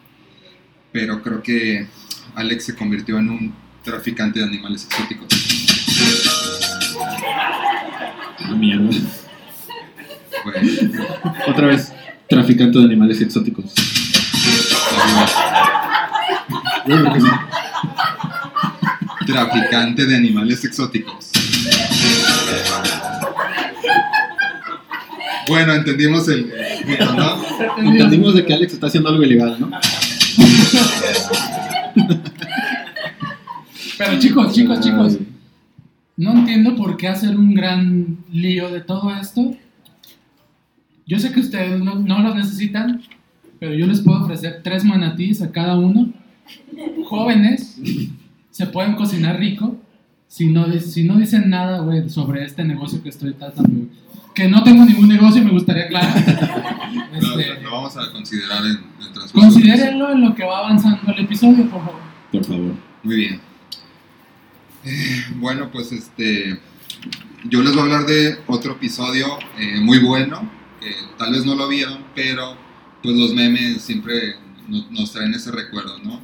[0.91, 1.85] pero creo que
[2.33, 5.27] Alex se convirtió en un traficante de animales exóticos.
[8.39, 8.89] Ah, mierda.
[11.47, 11.93] Otra vez,
[12.27, 13.65] traficante de animales exóticos.
[19.25, 21.31] Traficante de animales exóticos.
[25.47, 26.51] Bueno, entendimos el
[27.15, 27.43] ¿no?
[27.77, 29.69] Entendimos de que Alex está haciendo algo ilegal, ¿no?
[33.97, 35.17] Pero chicos, chicos, chicos,
[36.17, 39.55] no entiendo por qué hacer un gran lío de todo esto.
[41.07, 43.01] Yo sé que ustedes no, no los necesitan,
[43.59, 46.11] pero yo les puedo ofrecer tres manatís a cada uno.
[47.07, 47.77] Jóvenes,
[48.51, 49.77] se pueden cocinar rico.
[50.27, 53.87] Si no, si no dicen nada, güey, sobre este negocio que estoy tratando,
[54.33, 56.13] que no tengo ningún negocio, me gustaría aclarar.
[57.21, 59.39] Lo, Este, lo vamos a considerar en el transcurso.
[59.49, 62.01] considérenlo en lo que va avanzando el episodio, por favor.
[62.31, 62.73] Por favor.
[63.03, 63.39] Muy bien.
[64.83, 66.59] Eh, bueno, pues este.
[67.45, 69.27] Yo les voy a hablar de otro episodio
[69.57, 70.49] eh, muy bueno.
[70.81, 72.57] Que tal vez no lo vieron, pero
[73.01, 74.35] pues los memes siempre
[74.67, 76.19] nos, nos traen ese recuerdo, ¿no?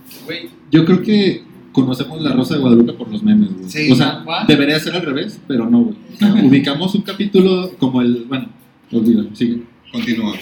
[0.72, 3.70] Yo creo que conocemos la Rosa de Guadalupe por los memes, güey.
[3.70, 3.92] Sí.
[3.92, 5.96] o sea, debería ser al revés, pero no, güey.
[6.14, 8.26] O sea, ubicamos un capítulo como el.
[8.28, 8.48] Bueno,
[8.92, 9.64] olvídalo, sigue.
[9.92, 10.36] Continúa.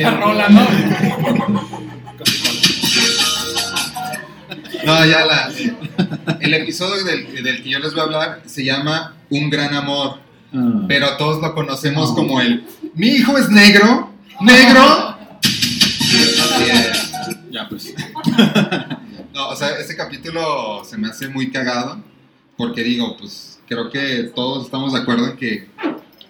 [0.00, 0.66] La rola, ¿no?
[4.84, 5.50] No, ya la.
[6.40, 10.18] El episodio del, del que yo les voy a hablar se llama Un gran amor,
[10.56, 12.14] Ah, pero todos lo conocemos No.
[12.14, 12.64] como el.
[12.94, 15.13] Mi hijo es negro, negro.
[17.50, 17.94] Ya, pues.
[19.32, 22.02] No, o sea, este capítulo se me hace muy cagado
[22.56, 25.68] porque digo, pues creo que todos estamos de acuerdo en que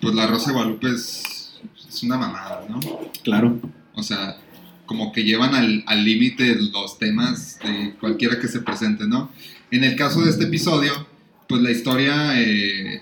[0.00, 1.52] pues la Rosa de Guadalupe es,
[1.88, 2.80] es una mamada, ¿no?
[3.22, 3.58] Claro.
[3.94, 4.38] O sea,
[4.86, 9.30] como que llevan al al límite los temas de cualquiera que se presente, ¿no?
[9.70, 11.06] En el caso de este episodio,
[11.48, 13.00] pues la historia, eh,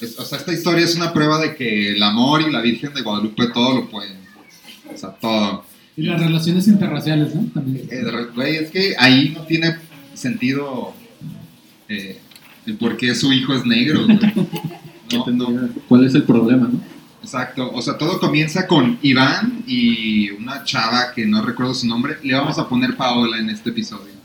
[0.00, 2.92] es- o sea, esta historia es una prueba de que el amor y la Virgen
[2.94, 4.18] de Guadalupe todo lo pueden.
[4.92, 5.64] O sea, todo.
[5.96, 7.42] Y las relaciones interraciales, ¿no?
[7.52, 7.88] También.
[7.90, 8.02] Eh,
[8.34, 9.76] Güey, es que ahí no tiene
[10.14, 10.94] sentido
[11.88, 12.18] eh,
[12.66, 14.18] el por qué su hijo es negro, güey.
[15.08, 16.80] ¿Qué No, no, ¿Cuál es el problema, no?
[17.22, 17.70] exacto.
[17.72, 22.16] O sea, todo comienza con Iván y una chava que no recuerdo su nombre.
[22.22, 24.19] Le vamos a poner Paola en este episodio.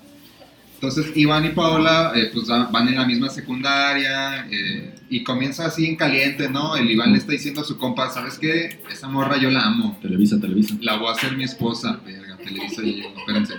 [0.76, 5.66] Entonces, Iván y Paola eh, pues va- van en la misma secundaria eh, y comienza
[5.66, 6.76] así en caliente, ¿no?
[6.76, 8.82] El Iván le está diciendo a su compa, ¿sabes qué?
[8.92, 9.98] Esa morra yo la amo.
[10.02, 10.76] Televisa, Televisa.
[10.82, 12.00] La voy a hacer mi esposa.
[12.06, 13.54] Verga, Televisa ya llegó, espérense.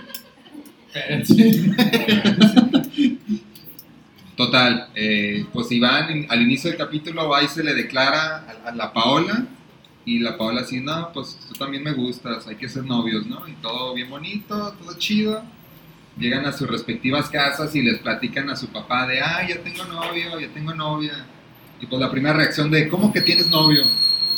[4.35, 8.75] Total, eh, pues Iván al inicio del capítulo va y se le declara a, a
[8.75, 9.47] la Paola
[10.05, 13.47] y la Paola así, no, pues tú también me gustas, hay que ser novios, ¿no?
[13.47, 15.43] Y todo bien bonito, todo chido.
[16.19, 19.85] Llegan a sus respectivas casas y les platican a su papá de, ah, ya tengo
[19.85, 21.25] novio, ya tengo novia.
[21.79, 23.83] Y pues la primera reacción de, ¿cómo que tienes novio?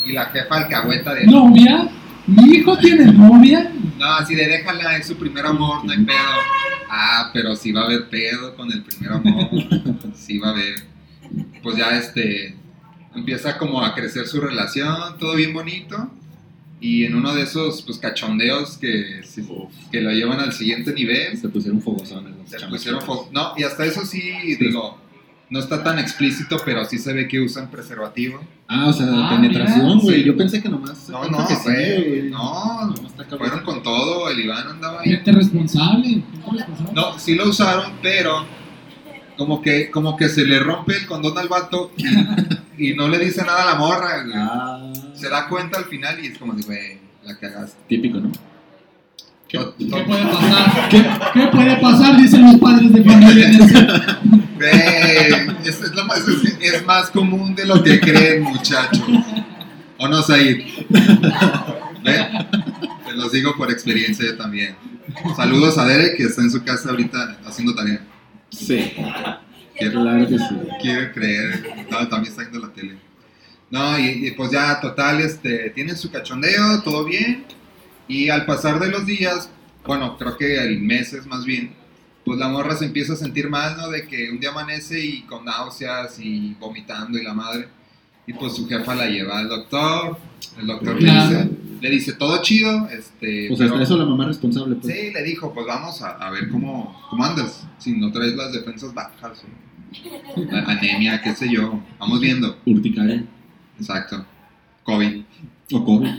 [0.06, 1.90] Y la jefa alcahueta de, ¿Novia?
[2.28, 3.72] ¿Mi hijo tiene novia?
[3.98, 6.18] no, así de déjala, es su primer amor, no hay pedo.
[6.90, 9.50] Ah, pero sí va a haber pedo con el primer amor.
[10.16, 10.76] Sí va a haber.
[11.62, 12.56] Pues ya este.
[13.16, 16.12] Empieza como a crecer su relación, todo bien bonito.
[16.82, 19.46] Y en uno de esos pues cachondeos que, sí,
[19.92, 21.38] que lo llevan al siguiente nivel.
[21.38, 24.22] Se pusieron fogosones los Se pusieron fo- No, y hasta eso sí,
[24.60, 24.98] digo,
[25.50, 28.40] no está tan explícito, pero sí se ve que usan preservativo.
[28.68, 30.20] Ah, o sea, Ah, penetración, güey.
[30.22, 30.24] sí.
[30.24, 31.10] Yo pensé que nomás.
[31.10, 31.64] No, no, que sí,
[32.10, 32.94] güey, no,
[33.38, 35.10] fueron con todo, el Iván andaba ahí.
[35.12, 36.24] Gente responsable.
[36.94, 38.46] No, sí lo usaron, pero
[39.40, 41.92] como que, como que se le rompe el condón al vato
[42.78, 44.22] y, y no le dice nada a la morra.
[44.24, 44.36] güey.
[44.38, 47.78] Ah, Se da cuenta al final y es como de, güey, la cagaste.
[47.88, 48.32] típico, ¿no?
[49.48, 49.58] ¿Qué?
[49.58, 50.90] To- ¿Qué to- puede pasar?
[50.90, 52.18] ¿Qué, qué puede pasar?
[52.18, 53.48] Dicen los padres de familia.
[53.48, 53.88] en ese-
[54.60, 59.02] Güey, es, es lo más, es, es más común de lo que creen, muchachos.
[59.98, 60.64] ¿O no, Said?
[62.04, 62.28] ¿Ve?
[63.08, 64.76] Te los digo por experiencia yo también.
[65.36, 68.02] Saludos a Derek, que está en su casa ahorita haciendo tarea.
[68.50, 68.94] Sí.
[69.78, 70.46] Quiero, Claro que sí.
[70.82, 71.86] quiere creer.
[71.90, 72.98] No, también está viendo la tele.
[73.72, 77.46] No, y, y pues ya, total, este, tienen su cachondeo, todo bien.
[78.08, 79.50] Y al pasar de los días,
[79.86, 81.74] bueno, creo que el meses más bien,
[82.26, 83.90] pues la morra se empieza a sentir mal, ¿no?
[83.90, 87.68] De que un día amanece y con náuseas y vomitando y la madre.
[88.28, 90.18] Y pues su jefa la lleva al doctor.
[90.60, 91.50] El doctor le, dice,
[91.82, 92.88] le dice, todo chido.
[92.90, 94.94] Este, Pues hasta pero- eso la mamá responsable, pues.
[94.94, 97.66] Sí, le dijo, pues vamos a, a ver cómo, cómo andas.
[97.78, 99.44] Si no traes las defensas bajas,
[100.36, 101.82] o a- anemia, qué sé yo.
[102.00, 102.58] Vamos viendo.
[102.66, 103.24] Urticaria.
[103.80, 104.26] Exacto.
[104.84, 105.24] COVID.
[105.74, 106.10] O COVID.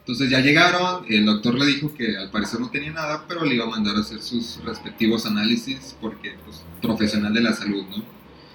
[0.00, 3.54] Entonces ya llegaron, el doctor le dijo que al parecer no tenía nada, pero le
[3.56, 8.02] iba a mandar a hacer sus respectivos análisis porque, pues, profesional de la salud, ¿no?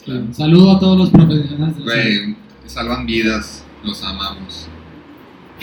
[0.04, 0.34] Claro.
[0.34, 1.78] Saludo a todos los profesionales.
[1.78, 2.36] de la salud.
[2.66, 4.68] Salvan vidas, los amamos.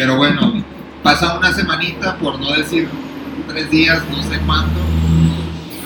[0.01, 0.65] Pero bueno,
[1.03, 2.89] pasa una semanita, por no decir
[3.47, 4.81] tres días, no sé cuánto.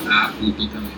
[0.09, 0.93] Ah, puto también.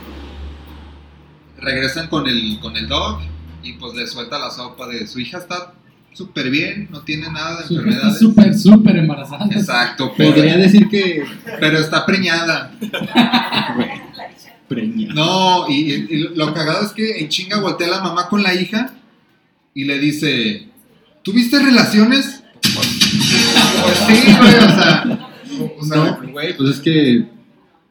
[1.59, 3.21] Regresan con el, con el dog
[3.63, 5.73] y pues le suelta la sopa de su hija está
[6.13, 8.19] súper bien, no tiene nada de enfermedades.
[8.19, 9.47] súper, súper embarazada.
[9.49, 11.23] Exacto, pero, Podría decir que.
[11.59, 12.71] pero está preñada.
[14.67, 15.11] Preña.
[15.15, 18.53] No, y, y- y lo cagado es que en chinga voltea la mamá con la
[18.53, 18.93] hija
[19.73, 20.67] y le dice,
[21.23, 22.36] ¿tuviste relaciones?
[23.83, 25.29] Pues sí, güey, o sea,
[25.79, 27.25] o sea, No, güey, pues es que.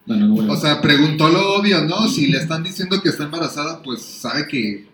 [0.07, 2.09] Bueno, no voy a- o sea, preguntó lo obvio, ¿no?
[2.09, 4.87] Si le están diciendo que está embarazada, pues sabe que,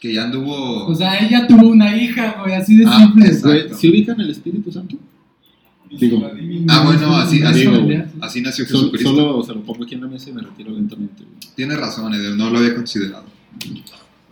[0.00, 0.86] que ya anduvo...
[0.86, 3.26] O sea, ella tuvo una hija, güey, así de Ah, simple.
[3.28, 3.68] es- Güey.
[3.74, 4.96] ¿sí ubican el Espíritu Santo?
[5.90, 6.20] Digo,
[6.68, 8.02] Ah, bueno, así, así, Digo, güey.
[8.20, 9.08] así nació Jesucristo.
[9.10, 11.22] solo se lo pongo aquí en la mesa y me retiro lentamente.
[11.22, 11.54] güey.
[11.54, 13.24] Tiene razón, Eder, no lo había considerado.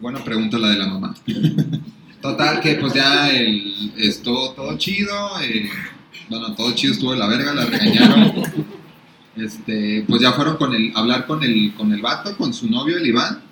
[0.01, 1.15] Buena pregunta la de la mamá.
[2.21, 5.15] Total, que pues ya el, estuvo todo chido.
[5.41, 5.69] eh,
[6.29, 8.33] bueno, todo chido estuvo de la verga, la regañaron.
[9.37, 12.71] Este, pues ya fueron con el, a hablar con el, con el vato, con su
[12.71, 13.43] novio, el Iván.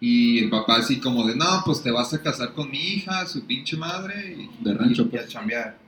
[0.00, 3.26] Y el papá así como de, no, pues te vas a casar con mi hija,
[3.26, 4.34] su pinche madre.
[4.38, 5.24] Y, De rancho, y- y pues.
[5.24, 5.78] a chambear.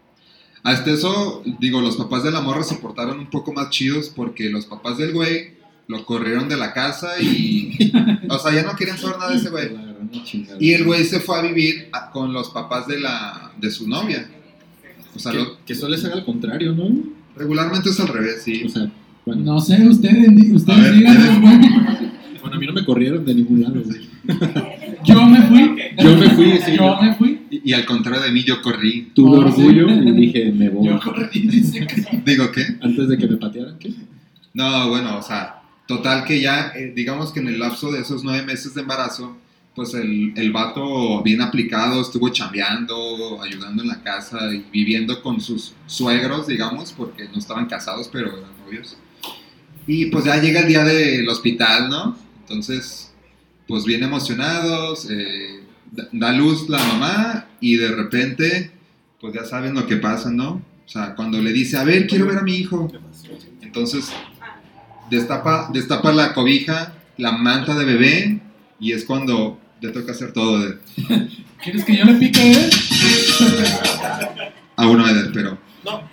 [0.63, 4.51] Hasta eso, digo, los papás de la morra se portaron un poco más chidos porque
[4.51, 5.55] los papás del güey
[5.89, 7.91] lo corrieron de la casa y...
[8.29, 9.71] o sea, ya no querían saber nada de ese güey.
[10.61, 13.89] Y el güey se fue a vivir a- con los papás de, la, de su
[13.89, 14.29] novia.
[15.17, 16.89] O sea, Que, lo- que suele ser al contrario, ¿no?
[17.37, 18.63] regularmente es al revés, sí.
[18.65, 18.91] O sea,
[19.27, 21.03] bueno, No sé, ustedes, ustedes güey.
[22.41, 23.83] bueno, a mí no me corrieron de ningún lado.
[23.85, 24.01] güey.
[25.05, 25.77] Yo me fui.
[25.99, 26.73] Yo me fui, sí.
[26.77, 27.41] Yo me fui.
[27.51, 29.11] Y, y al contrario de mí, yo corrí.
[29.15, 29.61] Tuve Oh, sí.
[29.63, 30.87] orgullo y dije, me voy.
[30.89, 32.23] Yo corrí, dice que.
[32.25, 32.63] Digo, ¿qué?
[32.81, 33.93] Antes de que me patearan, ¿qué?
[34.55, 38.25] No, bueno, o sea, total que ya, eh, digamos que en el lapso de esos
[38.25, 39.37] nueve meses de embarazo,
[39.77, 45.41] pues el, el vato bien aplicado estuvo chambeando, ayudando en la casa y viviendo con
[45.41, 48.97] sus suegros, digamos, porque no estaban casados, pero eran novios.
[49.87, 52.17] Y pues ya llega el día del hospital, ¿no?
[52.41, 53.13] Entonces,
[53.69, 55.61] pues bien emocionados, eh,
[55.93, 58.71] da- da luz la mamá y de repente,
[59.21, 60.63] pues ya saben lo que pasa, ¿no?
[60.87, 62.91] O sea, cuando le dice, a ver, quiero ver a mi hijo.
[63.61, 64.09] Entonces,
[65.11, 68.41] destapa, destapa la cobija, la manta de bebé,
[68.81, 70.79] y es cuando le toca hacer todo de,
[71.63, 72.71] ¿Quieres que yo le pique, eh?
[74.77, 75.59] a uno Eder, pero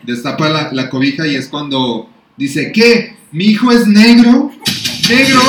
[0.03, 3.17] destapa la, la cobija y es cuando dice, ¿qué?
[3.31, 4.51] ¿Mi hijo es negro?
[5.09, 5.41] ¿Negro?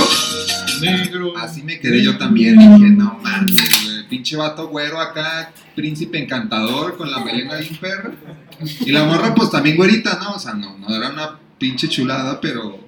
[0.81, 1.37] negro.
[1.37, 2.59] Así me quedé yo también.
[2.59, 4.09] Dije, no mames, güey.
[4.09, 8.13] Pinche vato güero acá, príncipe encantador con la melena bien perra.
[8.81, 10.35] Y la morra, pues también güerita, ¿no?
[10.35, 12.79] O sea, no, no era una pinche chulada, pero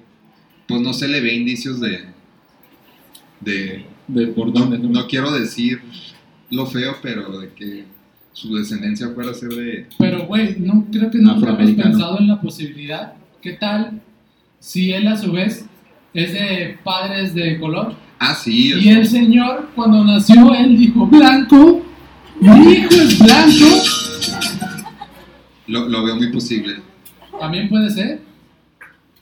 [0.67, 2.05] pues no se le ve indicios de.
[3.41, 3.85] de.
[4.07, 4.89] De por dónde, ¿no?
[4.89, 5.81] no quiero decir
[6.49, 7.83] lo feo, pero de que
[8.31, 9.87] su descendencia fuera a ser de.
[9.97, 11.91] Pero, güey, no creo que no Afroamericano.
[11.91, 13.13] pensado en la posibilidad.
[13.41, 14.01] ¿Qué tal
[14.59, 15.65] si él a su vez
[16.13, 17.95] es de padres de color?
[18.19, 21.83] Ah, sí, Y el señor, cuando nació, él dijo, blanco,
[22.39, 23.65] mi hijo es blanco.
[25.67, 26.77] lo, lo veo muy posible.
[27.39, 28.21] También puede ser.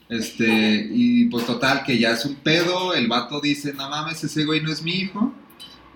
[0.08, 4.44] Este, y pues total, que ya es un pedo, el vato dice, no mames, ese
[4.44, 5.34] güey no es mi hijo,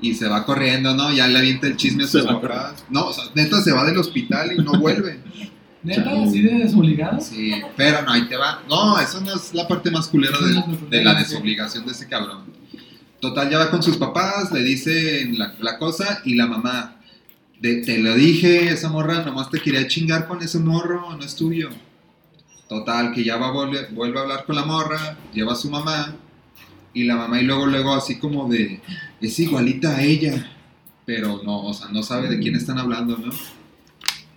[0.00, 1.12] y se va corriendo, ¿no?
[1.12, 2.84] Ya le avienta el chisme a sus papás.
[2.88, 5.20] No, o sea, neta se va del hospital y no vuelve.
[5.82, 7.18] Neta, así de desobligado.
[7.22, 8.62] Sí, pero no, ahí te va.
[8.68, 12.44] No, eso no es la parte más culera de, no la desobligación de ese cabrón.
[13.18, 17.00] Total, ya va con sus papás, le dicen la, la cosa, y la mamá,
[17.60, 21.34] de, te lo dije, esa morra nomás te quería chingar con ese morro, no es
[21.34, 21.70] tuyo.
[22.70, 25.68] Total, que ya va a volver, vuelve a hablar con la morra, lleva a su
[25.68, 26.14] mamá,
[26.94, 28.80] y la mamá y luego, luego así como de,
[29.20, 30.48] es igualita a ella,
[31.04, 33.32] pero no, o sea, no sabe de quién están hablando, ¿no?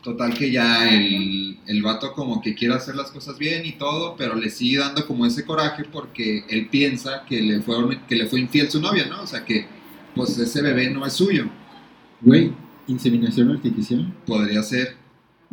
[0.01, 4.15] Total que ya el, el vato como que quiere hacer las cosas bien y todo,
[4.17, 7.75] pero le sigue dando como ese coraje porque él piensa que le fue,
[8.09, 9.21] que le fue infiel su novia, ¿no?
[9.21, 9.67] O sea que
[10.15, 11.45] pues ese bebé no es suyo,
[12.19, 12.51] Güey,
[12.87, 14.11] inseminación artificial.
[14.25, 15.02] podría ser.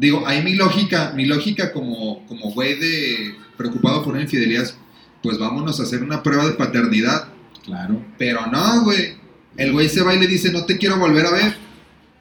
[0.01, 4.77] Digo, ahí mi lógica, mi lógica como, como güey de preocupado por una infidelidad, es,
[5.23, 7.29] pues vámonos a hacer una prueba de paternidad.
[7.65, 8.03] Claro.
[8.17, 9.15] Pero no, güey.
[9.59, 11.55] El güey se va y le dice, no te quiero volver a ver.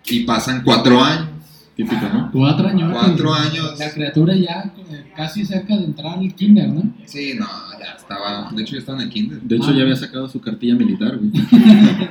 [0.06, 1.30] Y pasan cuatro años.
[1.78, 2.30] Típico, ¿no?
[2.34, 2.92] Cuatro años.
[2.92, 3.80] Cuatro años.
[3.80, 6.84] La criatura ya eh, casi cerca de entrar al kinder, ¿no?
[7.06, 7.48] Sí, no,
[7.80, 8.52] ya estaba.
[8.52, 9.40] De hecho, ya estaba en el kinder.
[9.42, 9.74] De hecho, Ah.
[9.78, 11.32] ya había sacado su cartilla militar, güey.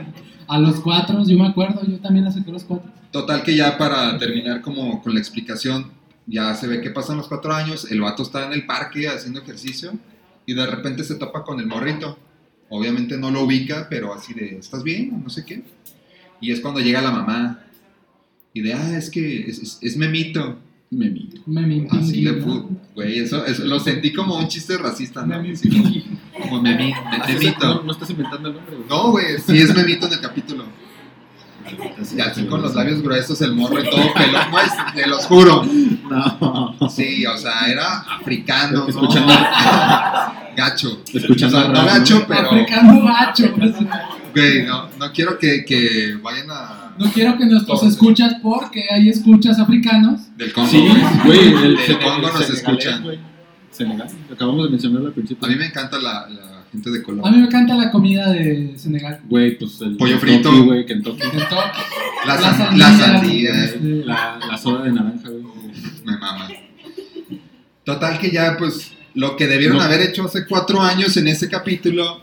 [0.49, 2.91] A los cuatro, yo me acuerdo, yo también la saqué a los cuatro.
[3.13, 5.91] Total que ya para terminar como con la explicación,
[6.27, 9.41] ya se ve que pasan los cuatro años, el vato está en el parque haciendo
[9.41, 9.93] ejercicio
[10.47, 12.19] y de repente se topa con el morrito.
[12.71, 15.23] Obviamente no lo ubica, pero así de, ¿estás bien?
[15.23, 15.63] No sé qué.
[16.41, 17.61] Y es cuando llega la mamá
[18.53, 20.59] y de, ah, es que es, es- es memito.
[20.91, 21.43] Me mito.
[21.47, 21.99] Me mintió.
[21.99, 25.43] Así le fu- Güey, eso, eso lo sentí como un chiste racista, ¿no?
[26.51, 27.67] Memi- Así se- memito.
[27.75, 28.89] No, no estás inventando el nombre, güey.
[28.89, 30.65] No, güey, sí es memito en el capítulo.
[32.17, 35.63] Y así con los labios gruesos, el morro y todo pelón, güey, te los juro.
[36.09, 36.75] No.
[36.89, 38.89] Sí, o sea, era africano, ¿no?
[38.89, 39.35] Escuchando-
[40.57, 41.03] Gacho.
[41.13, 43.55] Escuchando O sea, no gacho, pero, Africano gacho.
[43.55, 43.75] pues.
[44.35, 46.95] güey, no, no quiero que, que vayan a...
[46.99, 47.93] No quiero que nuestros Todos.
[47.93, 50.21] escuchas, porque hay escuchas africanos.
[50.37, 50.85] Del Congo, Sí,
[51.25, 53.05] güey, el Del Congo nos escuchan.
[53.79, 54.09] Senegal.
[54.33, 55.47] Acabamos de mencionarlo al principio.
[55.47, 57.27] A mí me encanta la, la gente de color.
[57.27, 59.21] A mí me encanta la comida de Senegal.
[59.29, 60.65] Güey, pues el Pollo Kentucky, frito.
[60.65, 61.21] güey, Kentucky.
[61.21, 61.55] Kentucky,
[62.27, 63.53] La, la san- la sandía,
[64.05, 65.45] La, la soda de naranja, güey.
[66.05, 66.49] me mama.
[67.85, 69.83] Total que ya, pues, lo que debieron No.
[69.83, 72.21] haber hecho hace cuatro años en ese capítulo,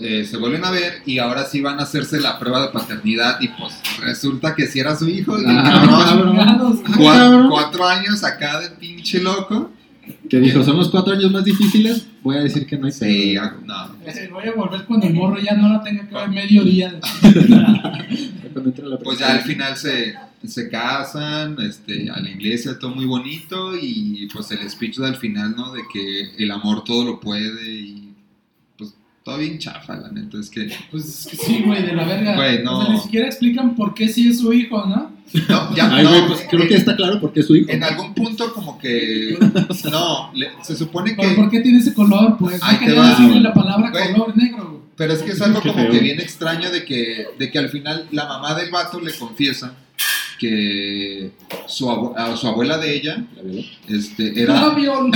[0.00, 3.40] eh, se vuelven a ver y ahora sí van a hacerse la prueba de paternidad
[3.40, 6.82] y pues resulta que sí era su hijo y Ah, cabrón, cabrón.
[6.94, 7.48] cabrón.
[7.50, 9.72] cuatro años acá de pinche loco.
[10.28, 12.06] Que dijo, son los cuatro años más difíciles.
[12.22, 13.96] Voy a decir que no hay Sí, no.
[14.32, 16.28] Voy a volver cuando el morro ya no la tenga que ver
[18.64, 20.14] entra la Pues ya al final se,
[20.44, 25.54] se casan, este, a la iglesia, todo muy bonito y pues el speech del final,
[25.56, 25.72] ¿no?
[25.72, 28.03] De que el amor todo lo puede y
[29.24, 30.70] todo bien chafa, la neta, es que...
[30.90, 32.36] Pues es que sí, güey, de la verga.
[32.36, 32.78] Güey, no.
[32.78, 35.12] O sea, ni siquiera explican por qué sí es su hijo, ¿no?
[35.48, 37.70] No, ya, Ay, no, güey, pues creo que está claro porque es su hijo.
[37.70, 39.36] En algún punto como que...
[39.90, 41.56] No, le- se supone ¿Pero ¿Por que...
[41.56, 42.36] qué tiene ese color?
[42.38, 44.12] Pues quería va, decirle la palabra Güey.
[44.12, 44.68] color negro.
[44.68, 44.82] güey.
[44.96, 47.68] Pero es que es algo Qué como que bien extraño de que, de que al
[47.70, 49.74] final la mamá del vato le confiesa
[50.38, 51.32] que
[51.66, 53.24] su, abuela de ella
[53.88, 54.74] este, era, no.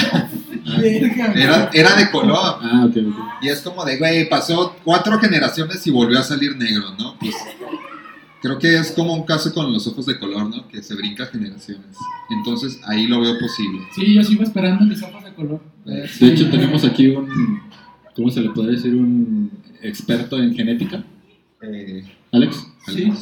[0.76, 1.02] Güey.
[1.34, 2.58] era, era de color.
[2.60, 3.42] Ah, ok, ok.
[3.42, 7.16] Y es como de, güey, pasó cuatro generaciones y volvió a salir negro, ¿no?
[7.18, 7.34] Pues
[8.42, 10.68] creo que es como un caso con los ojos de color, ¿no?
[10.68, 11.96] Que se brinca generaciones.
[12.30, 13.80] Entonces ahí lo veo posible.
[13.94, 15.60] Sí, yo sigo esperando mis ojos de color.
[15.84, 17.62] De hecho, tenemos aquí un,
[18.14, 18.94] ¿cómo se le podría decir?
[18.94, 19.50] Un
[19.82, 21.02] experto en genética.
[21.62, 22.66] Eh, Alex.
[22.86, 23.12] Sí.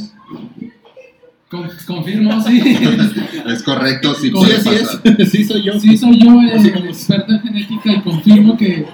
[1.51, 2.61] Con- confirmo, sí.
[3.47, 5.31] es correcto, sí Sí, es.
[5.31, 5.79] sí, soy yo.
[5.79, 8.85] Sí, soy yo el experto en genética y confirmo que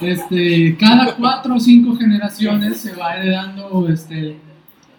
[0.00, 4.36] este, cada cuatro o cinco generaciones se va heredando este,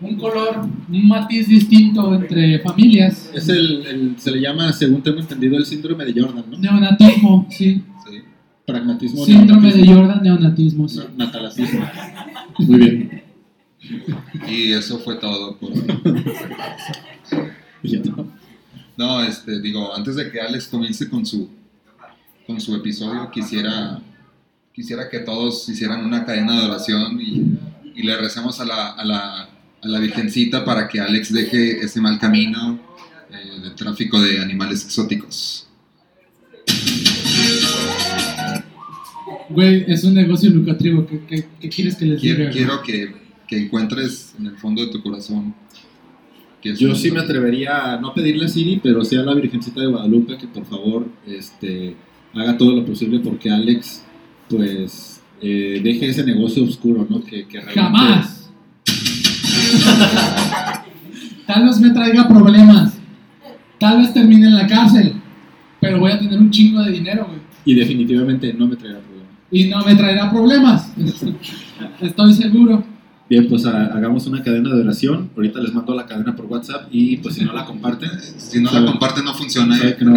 [0.01, 3.31] un color, un matiz distinto entre familias.
[3.33, 6.57] Es el, el- se le llama, según tengo entendido, el síndrome de Jordan, ¿no?
[6.57, 7.83] Neonatismo, sí.
[8.09, 8.17] Sí.
[8.65, 9.23] Pragmatismo.
[9.23, 10.97] Síndrome de neonatismo, Jordan, neonatismo, sí.
[11.15, 11.79] na- Natalacismo.
[12.59, 13.21] Muy bien.
[14.47, 15.71] Y eso fue todo por.
[18.97, 21.47] No, este, digo, antes de que Alex comience con su,
[22.47, 24.01] con su episodio, quisiera,
[24.73, 27.59] quisiera que todos hicieran una cadena de oración y,
[27.95, 32.01] y le recemos a la, a, la, a la Virgencita para que Alex deje ese
[32.01, 32.79] mal camino
[33.29, 35.67] eh, de tráfico de animales exóticos.
[39.49, 41.05] Güey, es un negocio lucrativo.
[41.05, 42.51] ¿Qué, qué, qué quieres que les Quiero, diga?
[42.51, 43.15] quiero que,
[43.47, 45.53] que encuentres en el fondo de tu corazón.
[46.61, 49.81] que Yo sí me atrevería a no pedirle a Siri, pero sí a la Virgencita
[49.81, 51.95] de Guadalupe que por favor este,
[52.33, 54.03] haga todo lo posible porque Alex,
[54.49, 57.23] pues, eh, deje ese negocio oscuro, ¿no?
[57.23, 58.49] Que, que realmente- Jamás.
[61.45, 62.97] Tal vez me traiga problemas.
[63.79, 65.13] Tal vez termine en la cárcel.
[65.79, 67.39] Pero voy a tener un chingo de dinero, güey.
[67.65, 69.27] Y definitivamente no me traerá problema.
[69.51, 70.91] Y no me traerá problemas.
[72.01, 72.83] Estoy seguro.
[73.29, 75.29] Bien, pues ha- hagamos una cadena de oración.
[75.35, 78.71] Ahorita les mando la cadena por WhatsApp y pues si no la comparten, Si no
[78.71, 80.15] la comparten no funciona, eh, no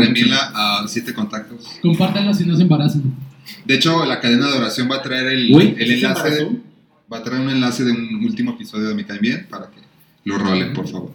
[0.55, 1.67] a siete contactos.
[1.83, 3.03] Compártanlo si no se embarazan.
[3.65, 6.49] De hecho, la cadena de oración va a traer el, Uy, el ¿sí se enlace.
[7.13, 9.81] Va a traer un enlace de un último episodio de Me Caen Bien para que
[10.25, 11.13] lo rolen, por favor.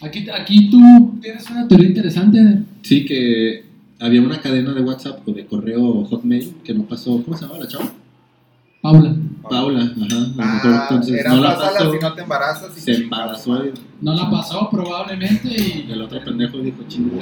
[0.00, 2.38] Aquí, aquí tú tienes una teoría interesante.
[2.82, 3.64] sí que
[4.00, 7.22] había una cadena de WhatsApp o de correo Hotmail que no pasó.
[7.22, 7.92] ¿Cómo se llama la chava?
[8.82, 9.14] Paula.
[9.48, 9.92] Paula, ajá.
[9.94, 11.92] A lo mejor Ah, entonces era no la pásala pasó.
[11.92, 12.70] si no te embarazas.
[12.76, 13.70] y Se chingas, embarazó y
[14.00, 17.16] No la pasó probablemente y el otro pendejo dijo, chingo,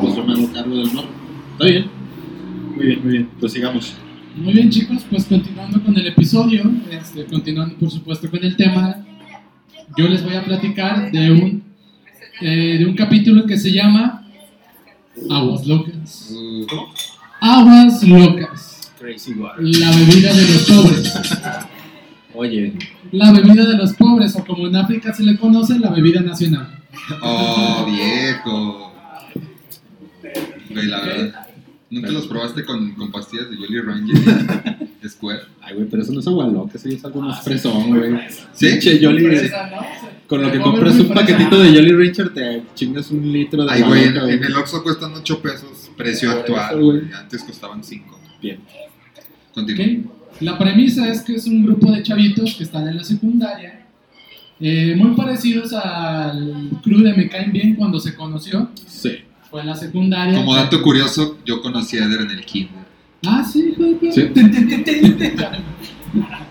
[0.00, 1.08] pues yo me hago cargo del morro.
[1.52, 1.86] Está bien.
[2.76, 3.30] Muy bien, muy bien.
[3.38, 3.94] Pues sigamos.
[4.36, 8.96] Muy bien chicos, pues continuando con el episodio, este, continuando por supuesto con el tema,
[9.98, 11.62] yo les voy a platicar de un,
[12.40, 14.26] eh, de un capítulo que se llama
[15.30, 16.32] Aguas Locas.
[16.34, 16.64] Uh,
[17.42, 18.71] Aguas Locas,
[19.02, 19.62] Crazy Water.
[19.62, 21.14] la bebida de los pobres.
[22.34, 22.72] Oye,
[23.10, 26.78] La bebida de los pobres, o como en África se le conoce, la bebida nacional.
[27.20, 28.92] oh, viejo.
[30.70, 31.46] Güey, la verdad.
[31.90, 34.16] ¿Nunca los probaste con, con pastillas de Jolly Ranger
[35.04, 35.40] y Square?
[35.60, 38.14] ay, güey, pero eso no es agua loca, eso es algo más fresón, güey.
[38.54, 38.66] ¿Sí?
[38.68, 39.50] Pinche Jolly.
[40.26, 43.82] Con lo que compras un paquetito de Jolly Rancher, te chingas un litro de Ay,
[43.82, 44.36] agua güey, en, loca, güey.
[44.38, 47.04] en el Oxxo cuestan 8 pesos, precio actual.
[47.10, 47.18] eso.
[47.18, 48.18] Antes costaban 5.
[48.40, 48.58] Bien.
[50.40, 53.86] La premisa es que es un grupo de chavitos que están en la secundaria,
[54.60, 58.70] eh, muy parecidos al crew de Me Caen Bien cuando se conoció.
[58.86, 59.18] Sí.
[59.50, 60.38] Fue en la secundaria.
[60.38, 62.82] Como dato curioso, yo conocí a Eder en el kinder.
[63.26, 64.12] Ah, sí, hijo de.
[64.12, 64.30] Sí.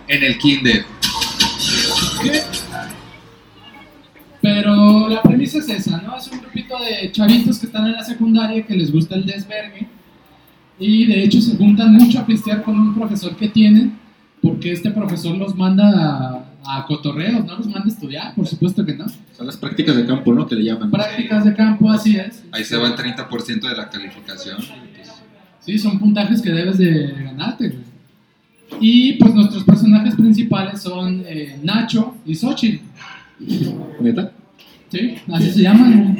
[0.07, 0.83] En el kinder.
[4.41, 6.17] Pero la premisa es esa, ¿no?
[6.17, 9.87] Es un grupito de chavitos que están en la secundaria que les gusta el desvergue.
[10.81, 13.99] Y de hecho se juntan mucho a pistear con un profesor que tienen,
[14.41, 18.83] porque este profesor los manda a, a cotorreos, no los manda a estudiar, por supuesto
[18.83, 19.05] que no.
[19.37, 20.47] Son las prácticas de campo, ¿no?
[20.47, 20.89] Que le llaman.
[20.89, 22.43] Prácticas de campo, así es.
[22.51, 24.57] Ahí se va el 30% de la calificación.
[25.59, 27.91] Sí, son puntajes que debes de ganarte, güey.
[28.79, 32.83] Y pues nuestros personajes principales son eh, Nacho y Xochitl.
[33.99, 34.31] ¿Neta?
[34.89, 36.17] Sí, así se llaman.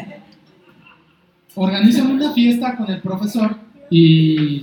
[1.56, 3.58] Organizan una fiesta con el profesor
[3.92, 4.60] y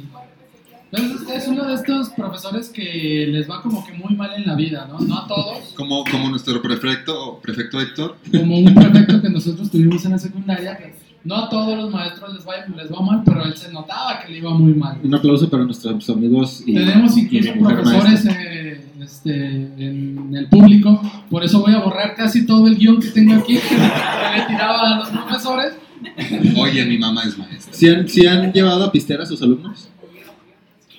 [0.90, 4.46] pues, es- es uno de estos profesores que les va como que muy mal en
[4.46, 4.98] la vida, ¿no?
[4.98, 8.16] No a todos, Como, como nuestro prefecto, prefecto Héctor.
[8.36, 12.32] como un prefecto que nosotros tuvimos en la secundaria, que no a todos los maestros
[12.34, 14.98] les va, les va mal, pero él se notaba que le iba muy mal.
[15.04, 16.62] Un aplauso para nuestros amigos.
[16.64, 21.80] Y, Tenemos y incluso mujer profesores eh, este, en el público, por eso voy a
[21.80, 25.74] borrar casi todo el guion que tengo aquí, que le tiraba a los profesores.
[26.58, 27.72] Oye, mi mamá es maestra.
[27.74, 29.88] ¿Sí han, sí han llevado a pistear a sus alumnos?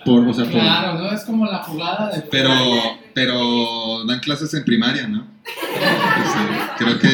[0.05, 1.11] Por, o sea, por- Claro, ¿no?
[1.11, 2.21] Es como la jugada de...
[2.31, 2.51] Pero,
[3.13, 5.27] pero dan clases en primaria, ¿no?
[6.77, 7.09] Creo que,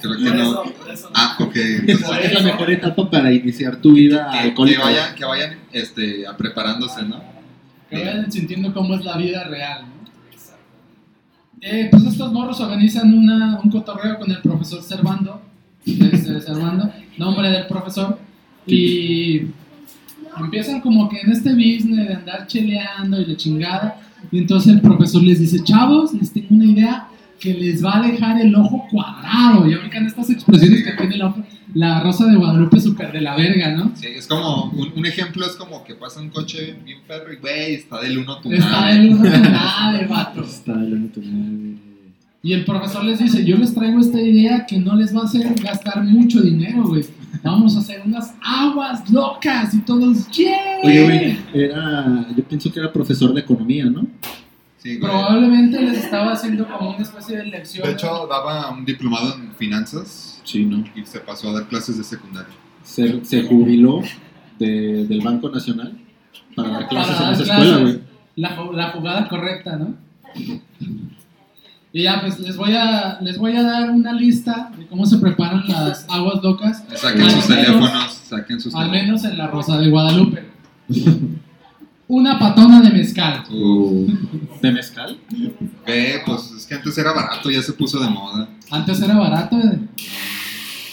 [0.00, 0.62] creo que no.
[1.14, 1.56] Ah, ok.
[1.56, 4.80] entonces, es la mejor etapa para iniciar tu vida que, que alcohólica.
[4.82, 7.22] vayan, que vayan este, a preparándose, ¿no?
[7.88, 9.98] Que vayan sintiendo cómo es la vida real, ¿no?
[11.60, 15.42] Eh, pues estos morros organizan una, un cotorreo con el profesor Servando,
[15.92, 18.18] este, Servando, nombre del profesor,
[18.66, 19.42] y
[20.38, 24.80] empiezan como que en este business de andar cheleando y la chingada, y entonces el
[24.80, 27.08] profesor les dice, chavos, les tengo una idea
[27.40, 31.34] que les va a dejar el ojo cuadrado, y ubican estas expresiones que tiene la,
[31.74, 33.92] la Rosa de Guadalupe súper de la verga, ¿no?
[33.94, 37.36] Sí, es como, un, un ejemplo es como que pasa un coche bien perro y,
[37.36, 38.92] güey, está del uno tu Está nave.
[38.96, 40.42] el uno de nada, vato.
[40.42, 41.78] Está hablando tu madre.
[42.48, 45.24] Y el profesor les dice, yo les traigo esta idea que no les va a
[45.24, 47.04] hacer gastar mucho dinero, güey.
[47.44, 50.78] Vamos a hacer unas aguas locas y todos, ¡yeah!
[50.82, 54.06] Oye, güey, era, yo pienso que era profesor de economía, ¿no?
[54.78, 55.00] Sí, güey.
[55.10, 57.86] Probablemente les estaba haciendo como una especie de lección.
[57.86, 60.82] De hecho, daba un diplomado en finanzas Sí, ¿no?
[60.96, 62.54] y se pasó a dar clases de secundaria.
[62.82, 64.00] Se, se jubiló
[64.58, 65.92] de- del Banco Nacional
[66.56, 67.96] para dar clases Para en esa dar escuela, clases.
[67.98, 68.08] güey.
[68.36, 69.94] la, la jugada correcta, ¿no?
[71.98, 75.18] Y ya, pues les voy a les voy a dar una lista de cómo se
[75.18, 79.22] preparan las aguas locas, Saquen Al sus menos- teléfonos, saquen sus al teléfonos.
[79.22, 80.44] menos en la Rosa de Guadalupe.
[82.06, 83.42] Una patona de mezcal.
[83.50, 84.06] Uh,
[84.62, 85.18] ¿De mezcal?
[85.84, 88.48] ve, pues es que antes era barato, ya se puso de moda.
[88.70, 89.58] Antes era barato.
[89.58, 89.80] eh.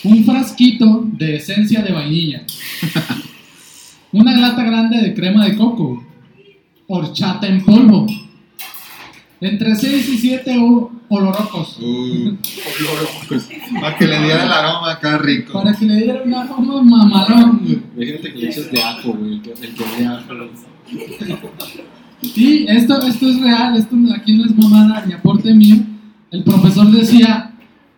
[0.05, 2.41] Un frasquito de esencia de vainilla.
[4.11, 6.03] Una lata grande de crema de coco.
[6.87, 8.07] Horchata en polvo.
[9.39, 10.57] Entre 6 y 7
[11.09, 11.77] olorocos.
[11.79, 12.35] Uh,
[13.81, 15.53] para que le diera el aroma acá rico.
[15.53, 17.61] Para que le diera un aroma mamalón.
[17.95, 19.33] Imagínate que le eches de ajo, güey.
[19.35, 20.33] El que, el que de ajo.
[22.21, 25.77] Y esto, esto es real, esto aquí no es mamada ni aporte mío.
[26.31, 27.51] El profesor decía,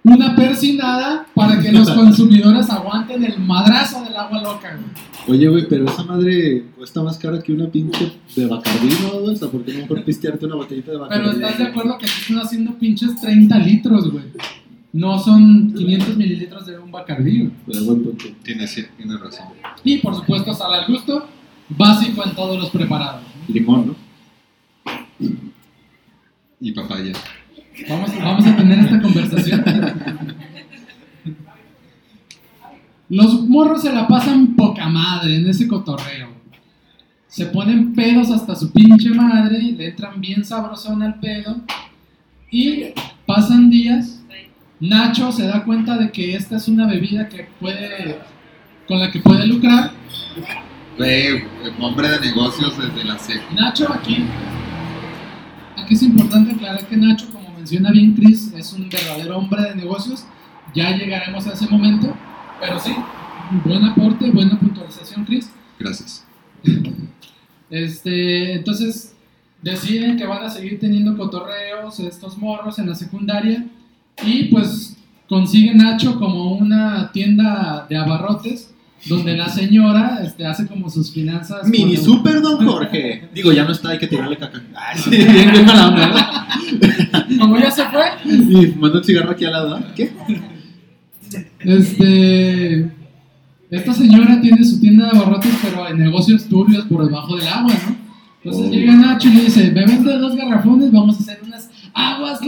[0.04, 4.70] una persinada para que los consumidores aguanten el madrazo del agua loca.
[4.76, 5.07] güey.
[5.28, 9.20] Oye, güey, pero esa madre cuesta más cara que una pinche de Bacardí, ¿no?
[9.20, 9.36] güey?
[9.36, 11.22] O sea, ¿por qué no mejor pistearte una botellita de Bacardí?
[11.22, 14.24] Pero estás de acuerdo que aquí están haciendo pinches 30 litros, güey.
[14.94, 17.52] No son 500 mililitros de un bacardí, güey.
[17.66, 18.26] Pero buen punto.
[18.42, 19.48] Tiene, sí, tiene razón.
[19.84, 21.28] Y por supuesto, sal al gusto,
[21.70, 23.24] básico en todos los preparados.
[23.50, 23.96] Limón, ¿no?
[26.60, 27.12] Y papaya.
[27.90, 29.64] Vamos, vamos a tener esta conversación.
[33.10, 36.30] Los morros se la pasan poca madre en ese cotorreo.
[37.28, 41.62] Se ponen pedos hasta su pinche madre, le entran bien sabrosón al pedo.
[42.52, 42.86] Y
[43.26, 44.22] pasan días.
[44.80, 48.20] Nacho se da cuenta de que esta es una bebida que puede.
[48.88, 49.92] con la que puede lucrar.
[50.98, 51.46] Ve,
[51.80, 53.54] hombre de negocios desde la secu.
[53.54, 54.26] Nacho aquí,
[55.78, 59.76] aquí es importante aclarar que Nacho, como menciona bien Chris, es un verdadero hombre de
[59.76, 60.26] negocios.
[60.74, 62.16] Ya llegaremos a ese momento,
[62.60, 62.96] pero sí,
[63.66, 65.52] buen aporte, buena puntualización, Chris.
[65.80, 66.26] Gracias.
[67.70, 69.16] Este, entonces
[69.62, 73.66] deciden que van a seguir teniendo cotorreos estos morros en la secundaria
[74.24, 74.98] y pues
[75.28, 78.74] consigue Nacho como una tienda de abarrotes
[79.06, 81.68] donde la señora este, hace como sus finanzas.
[81.68, 83.30] Mini Super Don Jorge.
[83.34, 84.62] Digo, ya no está, hay que tirarle caca.
[84.76, 86.48] Ay, sí, bien, bien mala onda,
[87.40, 88.06] Como ya se fue.
[88.26, 89.84] Y fumando un cigarro aquí al lado.
[89.96, 90.12] ¿Qué?
[91.60, 92.92] Este.
[93.70, 97.74] Esta señora tiene su tienda de abarrotes, pero en negocios turbios por debajo del agua,
[97.74, 97.98] ¿no?
[98.44, 98.72] Entonces Oh.
[98.72, 102.40] llega Nacho y le dice: Me vende dos garrafones, vamos a hacer unas aguas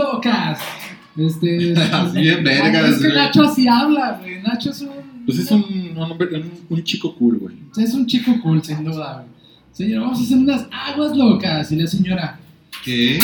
[1.17, 1.73] Este.
[1.91, 3.09] Así bien vergas, Es que.
[3.09, 4.41] Nacho así habla, güey.
[4.41, 4.89] Nacho es un.
[5.25, 7.55] Pues es un, un, un chico cool, güey.
[7.77, 9.27] Es un chico cool, sin duda, güey.
[9.73, 11.71] Señora, vamos a hacer unas aguas locas.
[11.71, 12.39] Y la señora,
[12.83, 13.19] ¿Qué?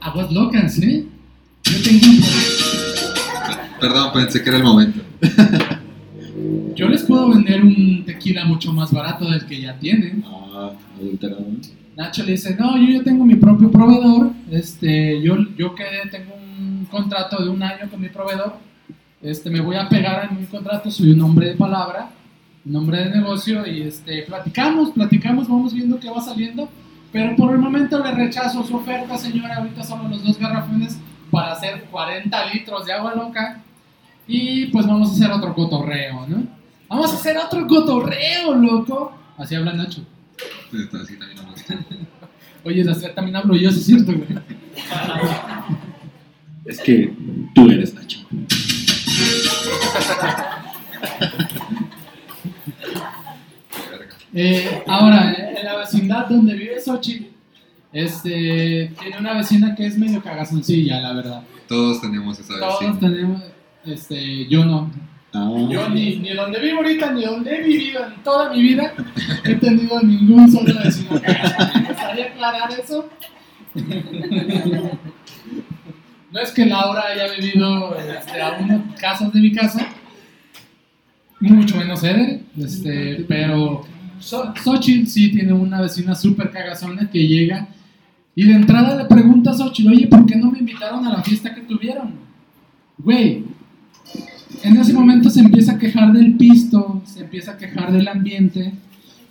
[0.00, 1.04] aguas locas, ¿eh?
[1.64, 2.20] Yo tengo un
[3.84, 5.02] Perdón, pensé que era el momento.
[6.74, 10.24] Yo les puedo vender un tequila mucho más barato del que ya tienen.
[10.26, 10.70] Ah.
[11.94, 16.34] Nacho le dice, no, yo ya tengo mi propio proveedor, este, yo, yo que tengo
[16.34, 18.56] un contrato de un año con mi proveedor,
[19.22, 22.10] este, me voy a pegar en mi contrato, soy un hombre de palabra,
[22.64, 26.68] un hombre de negocio, y este, platicamos, platicamos, vamos viendo qué va saliendo,
[27.12, 30.98] pero por el momento le rechazo su oferta, señora, ahorita solo los dos garrafones
[31.30, 33.62] para hacer 40 litros de agua loca,
[34.26, 36.44] y pues vamos a hacer otro cotorreo, ¿no?
[36.88, 39.16] Vamos a hacer otro cotorreo, loco.
[39.36, 40.02] Así habla Nacho.
[41.02, 41.78] Así también gusta.
[42.64, 44.26] Oye, también hablo yo, sí es cierto, güey.
[46.64, 47.12] Es que
[47.54, 48.20] tú eres Nacho.
[54.32, 57.26] Eh, ahora, en la vecindad donde vive Xochitl,
[57.92, 61.42] este, tiene una vecina que es medio cagazoncilla, la verdad.
[61.68, 62.98] Todos tenemos esa Todos vecina.
[62.98, 63.42] tenemos,
[63.86, 64.90] este, yo no.
[65.36, 68.92] Ah, Yo ni, ni donde vivo ahorita, ni donde he vivido en toda mi vida,
[69.44, 71.72] he tenido ningún solo vecino cagazón.
[71.82, 73.08] ¿Me gustaría aclarar eso?
[76.30, 79.86] No es que Laura haya vivido este, a unas casas de mi casa,
[81.40, 83.84] mucho menos Eder, este, pero
[84.18, 87.68] So- Xochitl sí tiene una vecina súper cagazona que llega
[88.34, 91.22] y de entrada le pregunta a Xochitl, oye, ¿por qué no me invitaron a la
[91.22, 92.14] fiesta que tuvieron?
[92.98, 93.44] Güey,
[94.64, 98.72] en ese momento se empieza a quejar del pisto, se empieza a quejar del ambiente.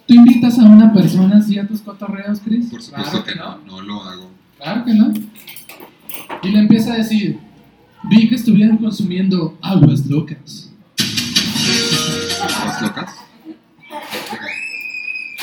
[0.06, 2.68] ¿Tú invitas a una persona así a tus cotorreos, Chris?
[2.68, 4.30] Por supuesto Claro que no, no lo hago.
[4.58, 5.12] Claro que no.
[6.44, 7.40] Y le empieza a decir,
[8.04, 10.72] vi que estuvieron consumiendo aguas locas.
[10.98, 13.16] ¿Estás locas?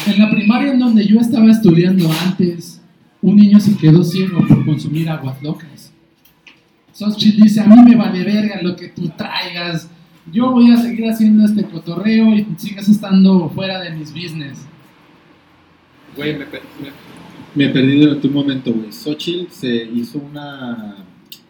[0.06, 2.80] En la primaria en donde yo estaba estudiando antes,
[3.22, 5.79] un niño se quedó ciego por consumir aguas locas.
[7.00, 9.88] Xochitl dice, a mí me vale verga lo que tú traigas.
[10.30, 14.66] Yo voy a seguir haciendo este cotorreo y sigas estando fuera de mis business.
[16.16, 17.10] Güey, me, pe- me-
[17.66, 18.92] Me perdido durante un momento, güey.
[18.92, 20.96] Xochitl se hizo una.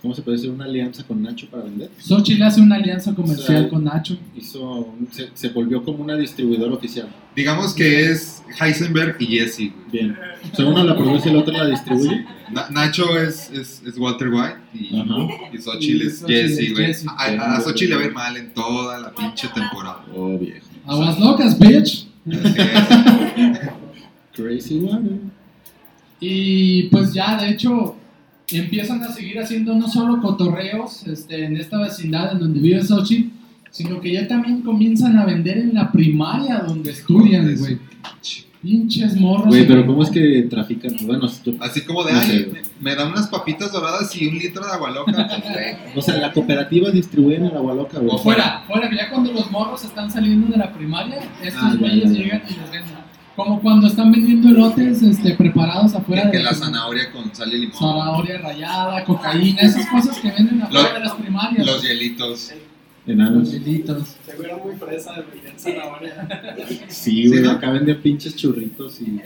[0.03, 0.51] ¿Cómo se puede decir?
[0.51, 1.91] Una alianza con Nacho para vender.
[1.99, 4.17] Xochitl hace una alianza comercial con Nacho.
[4.35, 4.63] Hizo.
[4.63, 7.09] un- Se, se volvió como una distribuidora oficial.
[7.37, 9.59] Digamos que es Heisenberg y Jesse.
[9.59, 9.73] güey.
[9.93, 10.17] Bien.
[10.53, 12.25] O sea, uno la produce y el otro la distribuye.
[12.51, 14.97] Na- Nacho es, es, es Walter White y,
[15.53, 16.95] y Xochitl Y es Jesse, es güey.
[17.19, 20.05] A, a, a Xochitl le va a ir mal en toda la pinche temporada.
[20.17, 20.67] Oh, viejo.
[20.87, 22.07] Aguas locas, bitch.
[24.35, 25.21] Crazy one.
[26.21, 27.97] Y pues ya, de hecho,
[28.59, 33.31] empiezan a seguir haciendo no solo cotorreos este, en esta vecindad en donde vive Xochitl,
[33.71, 37.79] sino que ya también comienzan a vender en la primaria donde estudian, güey.
[38.63, 39.47] Pinches morros.
[39.47, 40.95] Güey, pero ¿cómo es que trafican?
[41.07, 41.27] Bueno,
[41.61, 44.71] Así como de, No ay, me, me dan unas papitas doradas y un litro de
[44.71, 45.13] agua loca.
[45.95, 48.11] Pues, o sea, la cooperativa distribuye en el agua loca, güey.
[48.15, 52.11] O Fuera, fuera, ya cuando los morros están saliendo de la primaria, estos Ah, güeyes
[52.11, 53.01] llegan y les venden.
[53.45, 57.59] Como cuando están vendiendo elotes este, preparados afuera que de la zanahoria con sal y
[57.61, 57.77] limón.
[57.79, 61.67] zanahoria rayada, cocaína, esas cosas que venden afuera de las primarias.
[61.67, 62.53] Los hielitos.
[63.07, 63.45] Enanos.
[63.49, 64.17] Los hilitos.
[64.27, 66.29] se vieron muy fresas de vender zanahoria.
[66.89, 67.39] Sí, güey.
[67.39, 67.51] Sí, ¿no?
[67.53, 69.19] Acá venden pinches churritos y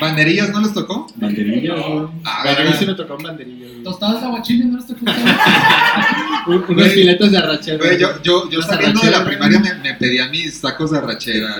[0.00, 1.06] ¿Banderillas no les tocó?
[1.16, 2.06] banderillas, güey.
[2.24, 3.82] Ah, a mí sí me tocó banderillas, güey.
[3.84, 5.00] Tostadas de aguachile, ¿no les tocó?
[6.46, 7.76] Un- Unos filetes de arrachera.
[7.78, 11.56] Güey, yo, yo, yo saliendo de la primaria me pedía mis tacos de arrachera.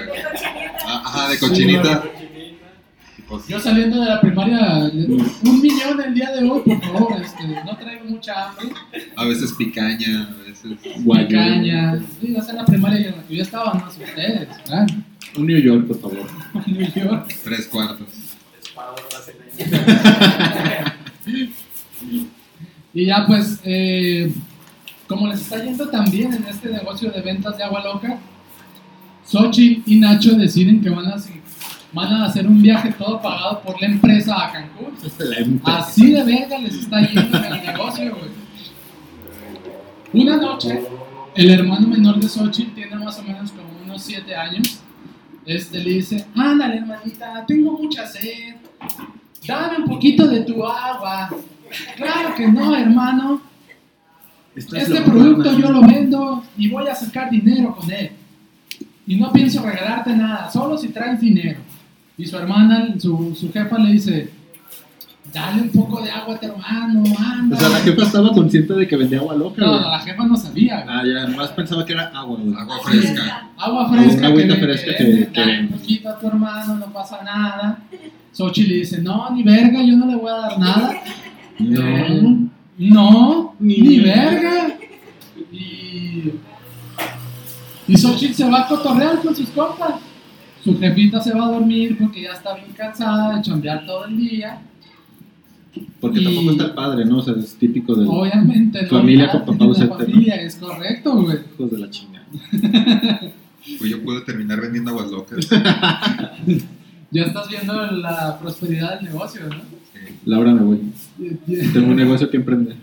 [0.98, 2.04] Ajá, de cochinita.
[3.28, 7.42] Pues, Yo saliendo de la primaria, un millón el día de hoy, por favor, este,
[7.64, 8.68] no traigo mucha hambre,
[9.16, 10.72] a veces picaña, a veces.
[11.04, 11.28] Guayo.
[11.28, 11.98] caña.
[12.20, 14.48] Sí, esa es la primaria en la que yo estaba, no sé ustedes.
[15.36, 16.26] Un New York, por favor.
[16.66, 17.34] New York.
[17.42, 18.08] Tres cuartos.
[22.94, 24.32] Y ya pues, eh,
[25.08, 28.18] como les está yendo también en este negocio de ventas de agua loca,
[29.26, 31.16] Xochitl y Nacho deciden que van a,
[31.92, 34.94] van a hacer un viaje todo pagado por la empresa a Cancún.
[35.64, 38.44] Así de verga les está yendo en el negocio, güey.
[40.12, 40.80] Una noche,
[41.34, 44.80] el hermano menor de Xochitl tiene más o menos como unos 7 años.
[45.44, 48.54] Este le dice, ándale hermanita, tengo mucha sed.
[49.46, 51.30] Dame un poquito de tu agua.
[51.96, 53.42] Claro que no, hermano.
[54.54, 58.12] Esto es Este producto yo lo vendo y voy a sacar dinero con él.
[59.06, 61.60] Y no pienso regalarte nada, solo si traes dinero.
[62.16, 64.30] Y su hermana, su, su jefa le dice,
[65.32, 67.56] dale un poco de agua a tu hermano, anda.
[67.56, 69.80] O sea, la jefa estaba consciente de que vendía agua loca, No, güey.
[69.82, 70.82] no, la jefa no sabía.
[70.82, 70.96] güey.
[70.96, 72.54] Ah, ya, nomás pensaba que era agua, güey.
[72.56, 73.48] Agua fresca.
[73.58, 74.18] Agua fresca.
[74.18, 77.78] Una agüita fresca que que- que- dale un poquito a tu hermano, no pasa nada.
[78.32, 80.94] Xochitl le dice, no, ni verga, yo no le voy a dar nada.
[81.58, 82.48] No.
[82.78, 84.50] No, Ni ni, verga.
[84.50, 84.76] verga.
[85.52, 86.30] Y,
[87.88, 89.94] y Xochitl se va a cotorrear con sus compas.
[90.62, 94.16] Su jefita se va a dormir porque ya está bien cansada de chambear todo el
[94.16, 94.60] día.
[96.00, 97.18] Porque Y- tampoco está el padre, ¿no?
[97.18, 98.86] O sea, es típico de Obviamente.
[98.86, 99.98] Familia con papá ausente, ¿no?
[99.98, 101.38] familia, es correcto, güey.
[101.54, 102.24] hijos de la chingada.
[103.78, 105.48] Pues yo pude terminar vendiendo aguas locas.
[107.10, 109.56] Ya estás viendo la prosperidad del negocio, ¿no?
[110.26, 110.80] Laura, me voy.
[111.72, 112.76] Tengo un negocio que emprender.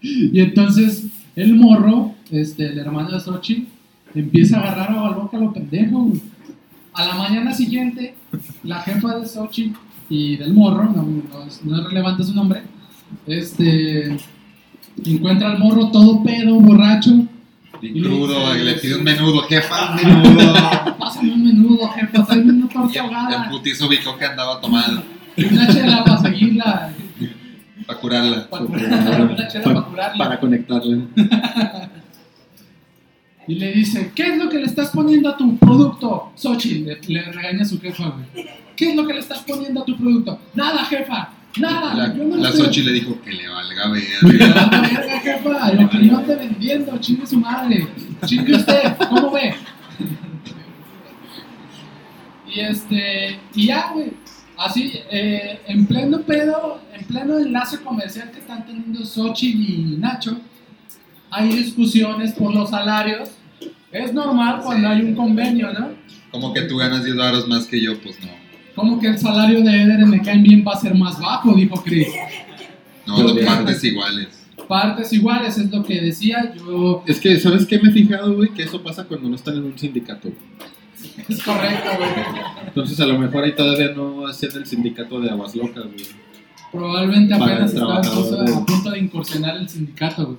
[0.00, 3.68] Y entonces el morro, este, el hermano de Xochitl,
[4.14, 5.98] empieza a agarrar agua loca a lo pendejo.
[6.04, 6.20] güey.
[6.94, 8.14] A la mañana siguiente,
[8.64, 9.78] la jefa de Xochitl
[10.08, 12.62] y del morro, no, no es, no es relevante su nombre,
[13.26, 14.16] este,
[15.04, 17.10] encuentra al morro todo pedo, borracho.
[17.80, 20.52] Bien crudo, y le pide un menudo, jefa, un menudo.
[20.98, 23.48] Pásame un menudo, jefa, tráeme una torta el, el ahogada.
[23.50, 25.02] putizo ubicó que andaba tomado
[25.36, 26.92] y Una chela para seguirla.
[27.86, 28.50] para curarla.
[28.50, 30.18] Para curarla, una chela para curarla.
[30.24, 31.02] Para conectarle.
[33.50, 36.30] Y le dice, ¿qué es lo que le estás poniendo a tu producto?
[36.36, 38.46] Xochitl le, le regaña a su jefa, güey.
[38.76, 40.38] ¿Qué es lo que le estás poniendo a tu producto?
[40.54, 41.94] Nada, jefa, nada.
[41.94, 44.54] La, yo no le la estoy- Xochitl le dijo que le valga Me ver.
[44.54, 47.88] vale verga, jefa, lo que yo ande vendiendo, chingue su madre.
[48.24, 49.54] Chingue usted, ¿cómo ve?
[52.54, 54.12] Y este, y ya, güey.
[54.58, 60.38] Así, eh, en pleno pedo, en pleno enlace comercial que están teniendo Xochitl y Nacho,
[61.30, 63.30] hay discusiones por los salarios.
[63.92, 65.88] Es normal cuando hay un convenio, ¿no?
[66.30, 68.28] Como que tú ganas 10 varos más que yo, pues no.
[68.76, 71.52] Como que el salario de Eder en Me Caen Bien va a ser más bajo,
[71.54, 72.06] dijo Chris.
[73.06, 74.28] No, Pero partes iguales.
[74.68, 77.02] Partes iguales, es lo que decía yo.
[77.06, 78.50] Es que, ¿sabes qué me he fijado, güey?
[78.50, 80.30] Que eso pasa cuando no están en un sindicato.
[81.28, 82.10] Es correcto, güey.
[82.68, 86.06] Entonces a lo mejor ahí todavía no hacían el sindicato de aguas locas, güey.
[86.70, 90.38] Probablemente apenas estaba a trabajador punto, de- a punto de incursionar el sindicato, güey.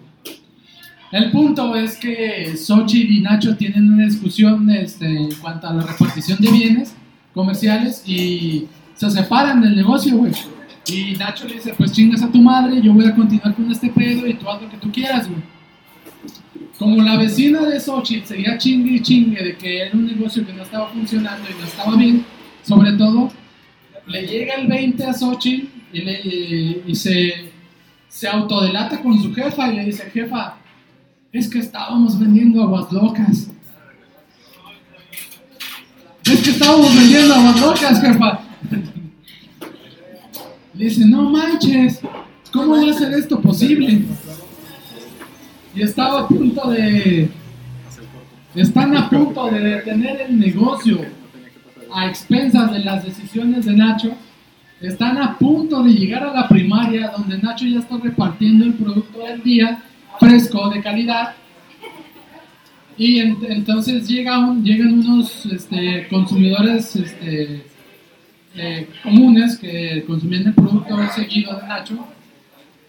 [1.12, 5.84] El punto es que Xochitl y Nacho tienen una discusión este, en cuanto a la
[5.84, 6.94] repartición de bienes
[7.34, 10.32] comerciales y se separan del negocio, güey.
[10.88, 13.90] Y Nacho le dice, pues chingas a tu madre, yo voy a continuar con este
[13.90, 15.42] pedo y tú haz lo que tú quieras, güey.
[16.78, 20.54] Como la vecina de Xochitl seguía chingue y chingue de que era un negocio que
[20.54, 22.26] no estaba funcionando y no estaba bien,
[22.64, 23.32] sobre todo,
[24.08, 27.52] le llega el 20 a Xochitl y, le- y se,
[28.08, 30.56] se autodelata con su jefa y le dice, jefa,
[31.34, 33.48] es que estábamos vendiendo aguas locas.
[36.26, 38.40] Es que estábamos vendiendo aguas locas, jefa.
[40.74, 42.00] Le dice, no manches,
[42.52, 44.04] ¿cómo va a ser esto posible?
[45.76, 47.30] Y estaba a punto de...
[48.54, 51.00] Están a punto de detener el negocio
[51.94, 54.14] a expensas de las decisiones de Nacho.
[54.82, 59.20] Están a punto de llegar a la primaria donde Nacho ya está repartiendo el producto
[59.20, 59.82] del día,
[60.26, 61.34] fresco, de calidad.
[62.98, 67.64] Y en- entonces llega un- llegan unos este, consumidores este,
[68.56, 72.06] eh, comunes que consumían el producto seguido de Nacho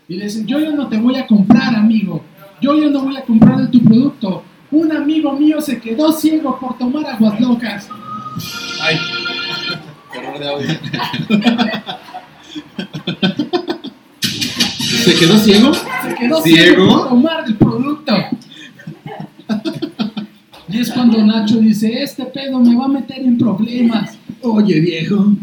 [0.09, 2.23] y le dicen, yo ya no te voy a comprar, amigo.
[2.61, 4.45] Yo ya no voy a comprar de tu producto.
[4.71, 7.89] Un amigo mío se quedó ciego por tomar aguas locas.
[8.83, 8.97] Ay.
[10.15, 10.69] Error de audio.
[14.93, 15.75] ¿Se quedó ciego?
[15.75, 16.75] Se quedó ¿Ciego?
[16.77, 18.13] ciego tomar el producto.
[20.69, 24.17] Y es cuando Nacho dice, este pedo me va a meter en problemas.
[24.43, 25.35] Oye, viejo.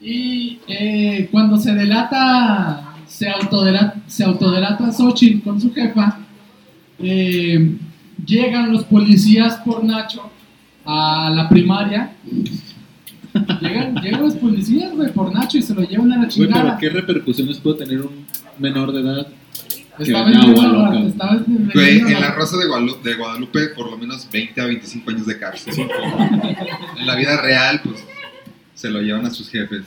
[0.00, 6.18] Y eh, cuando se delata, se autodelata, se autodelata a Xochitl con su jefa,
[6.98, 7.76] eh,
[8.26, 10.30] llegan los policías por Nacho
[10.84, 12.12] a la primaria.
[13.60, 16.46] Llegan, llegan los policías, güey, por Nacho y se lo llevan a la Güey, pero
[16.52, 16.78] chingada.
[16.78, 18.26] ¿qué repercusiones puede tener un
[18.58, 19.26] menor de edad?
[19.98, 20.30] Estaba
[21.74, 22.20] Güey, en agua.
[22.20, 25.74] la Rosa de Guadalupe, de Guadalupe, por lo menos 20 a 25 años de cárcel.
[26.98, 28.04] En la vida real, pues,
[28.74, 29.82] se lo llevan a sus jefes.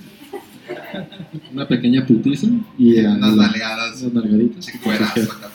[1.53, 5.49] Una pequeña putiza y a Unas nalgadas, unas acá.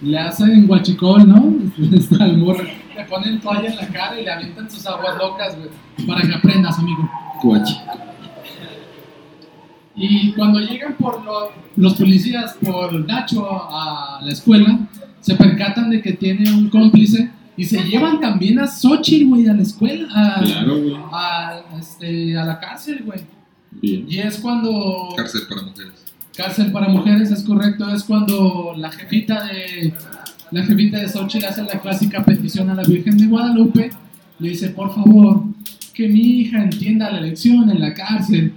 [0.00, 1.54] Le hacen guachicol, ¿no?
[1.96, 2.64] Está el morro.
[2.96, 5.68] Le ponen toalla en la cara y le avientan sus aguas locas, güey.
[6.06, 7.08] Para que aprendas, amigo.
[7.42, 7.76] Guachi.
[9.96, 14.78] Y cuando llegan por lo- los policías por Nacho a la escuela,
[15.20, 19.54] se percatan de que tiene un cómplice y se llevan también a Xochitl, güey, a
[19.54, 20.96] la escuela, a, Claro, güey.
[21.12, 23.20] a, este, a la cárcel, güey.
[23.70, 24.06] Bien.
[24.08, 25.08] Y es cuando...
[25.16, 26.04] Cárcel para mujeres.
[26.36, 29.94] Cárcel para mujeres, es correcto, es cuando la jefita de
[30.54, 33.90] la jefita de Xochitl hace la clásica petición a la Virgen de Guadalupe,
[34.38, 35.42] le dice, por favor,
[35.92, 38.52] que mi hija entienda la lección en la cárcel.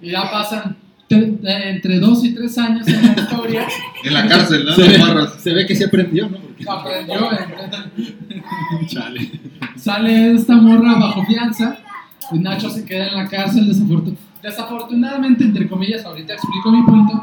[0.00, 0.76] y ya pasan
[1.10, 1.38] eh,
[1.74, 3.66] entre dos y tres años en la historia,
[4.04, 4.72] En la cárcel, ¿no?
[4.74, 5.34] Se ve, morros.
[5.40, 6.38] se ve que se aprendió, ¿no?
[6.38, 9.30] Porque- aprendió, eh, Chale.
[9.76, 11.78] sale esta morra bajo fianza
[12.32, 17.20] y Nacho se queda en la cárcel desafortun- desafortunadamente entre comillas ahorita explico mi punto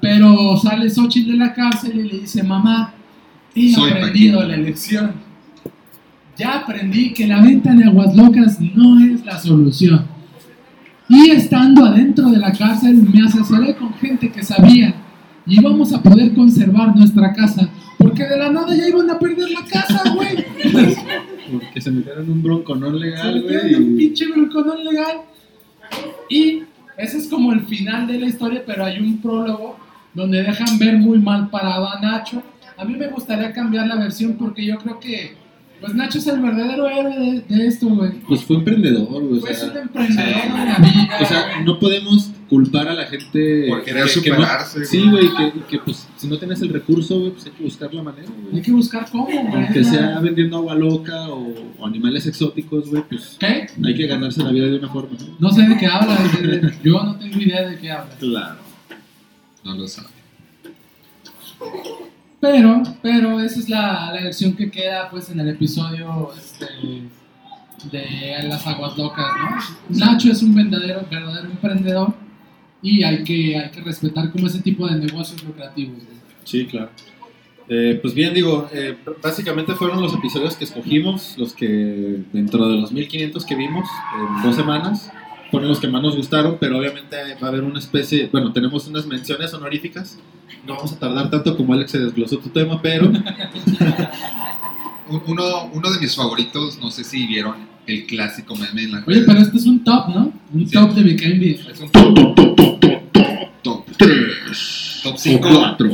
[0.00, 2.94] pero sale Xochitl de la cárcel y le dice mamá
[3.54, 4.56] he Soy aprendido Paquita".
[4.56, 5.12] la lección
[6.36, 10.06] ya aprendí que la venta de aguas locas no es la solución
[11.08, 14.94] y estando adentro de la cárcel me asesoré con gente que sabía
[15.46, 19.50] y íbamos a poder conservar nuestra casa porque de la nada ya iban a perder
[19.50, 20.44] la casa güey
[21.50, 23.96] Porque se metieron en un bronco no legal, se metieron un güey.
[23.96, 25.16] pinche bronconón legal.
[26.28, 26.62] Y
[26.98, 29.78] ese es como el final de la historia, pero hay un prólogo
[30.18, 32.42] donde dejan ver muy mal parado a Nacho.
[32.76, 35.36] A mí me gustaría cambiar la versión porque yo creo que
[35.80, 37.16] pues Nacho es el verdadero héroe
[37.48, 38.10] de, de esto, güey.
[38.26, 39.38] Pues fue emprendedor, güey.
[39.38, 40.42] O Fue un sea, emprendedor
[40.80, 41.18] vida.
[41.20, 43.66] o sea, no podemos culpar a la gente.
[43.68, 46.70] Por querer que- que no- superarse, sí, güey, que, que, pues si no tienes el
[46.70, 48.62] recurso, güey, pues hay que buscar la manera, Hay güey.
[48.62, 49.46] que buscar cómo, güey.
[49.54, 53.68] Aunque sea vendiendo agua loca o, o animales exóticos, güey, pues ¿Qué?
[53.84, 55.26] hay que ganarse la vida de una forma, ¿no?
[55.38, 56.16] No sé de qué habla.
[56.42, 58.16] de- de- Yo no tengo idea de qué habla.
[58.18, 58.67] Claro.
[59.68, 60.08] No lo sabe.
[62.40, 66.66] Pero, pero esa es la, la lección que queda pues en el episodio este,
[67.92, 69.26] de las aguas locas,
[69.90, 69.98] ¿no?
[69.98, 72.14] Nacho es un verdadero, verdadero emprendedor
[72.80, 75.98] y hay que, hay que respetar como ese tipo de negocios lucrativos.
[76.44, 76.88] Sí, claro.
[77.68, 82.78] Eh, pues bien, digo, eh, básicamente fueron los episodios que escogimos, los que dentro de
[82.78, 85.12] los 1500 que vimos en dos semanas,
[85.50, 88.86] fueron los que más nos gustaron, pero obviamente va a haber una especie, bueno, tenemos
[88.86, 90.18] unas menciones honoríficas,
[90.66, 93.24] no vamos a tardar tanto como Alex se desglosó tu tema, pero un-
[95.26, 97.54] uno, uno de mis favoritos, no sé si vieron
[97.86, 100.32] el clásico meme en la Oye, pero este es un top, ¿no?
[100.52, 100.72] Un Sí.
[100.74, 101.70] top de Beat.
[101.70, 105.00] Es un top, Top, top, top, top, top, top, tres.
[105.02, 105.48] top O 5.
[105.50, 105.90] cuatro.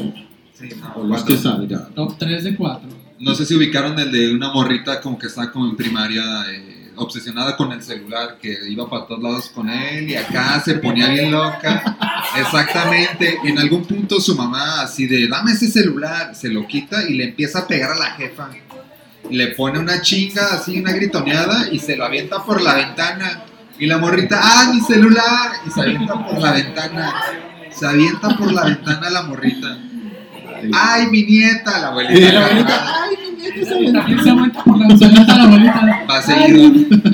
[0.53, 1.27] Sí, no, O los cuatro.
[1.37, 1.95] que salgan.
[1.95, 2.89] Top 3 de 4.
[3.21, 6.74] No sé si ubicaron el de una morrita como que está como en primaria, eh,
[6.97, 11.09] obsesionada con el celular, que iba para todos lados con él y acá se ponía
[11.09, 11.97] bien loca.
[12.39, 13.39] Exactamente.
[13.45, 17.25] En algún punto su mamá así de, dame ese celular, se lo quita y le
[17.25, 18.49] empieza a pegar a la jefa.
[19.31, 23.45] Le pone una chinga, así una gritoneada y se lo avienta por la ventana.
[23.79, 25.53] Y la morrita, ¡ah, mi celular!
[25.67, 27.15] Y se avienta por la ventana.
[27.71, 29.79] Se avienta por la ventana la morrita.
[30.73, 31.79] ¡Ay, mi nieta!
[31.81, 32.33] La abuelita.
[32.33, 33.04] La abuelita, "Ay,
[33.93, 36.07] También se aguanta por la solita la abuelita.
[36.09, 36.67] Va seguido.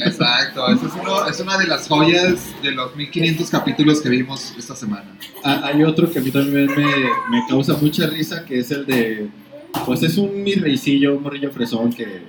[0.04, 0.68] Exacto.
[0.68, 4.74] Esa es, uno- es una de las joyas de los 1500 capítulos que vimos esta
[4.76, 5.04] semana.
[5.44, 8.86] Ah, Hay otro que a mí también me, me causa mucha risa, que es el
[8.86, 9.28] de,
[9.86, 12.22] pues es un mi reicillo, un morrillo fresón que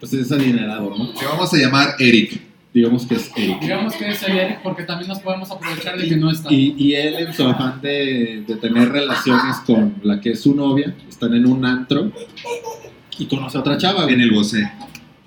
[0.00, 1.12] pues es adinerado, ¿no?
[1.14, 2.40] Que vamos a llamar Eric.
[2.74, 3.60] Digamos que es Eric.
[3.60, 6.50] Digamos que es el Eric porque también nos podemos aprovechar de que no está.
[6.52, 10.54] Y, y él en su afán de, de tener relaciones con la que es su
[10.54, 12.10] novia, están en un antro
[13.18, 14.02] y conoce a otra chava.
[14.04, 14.14] güey.
[14.14, 14.70] En el bocé.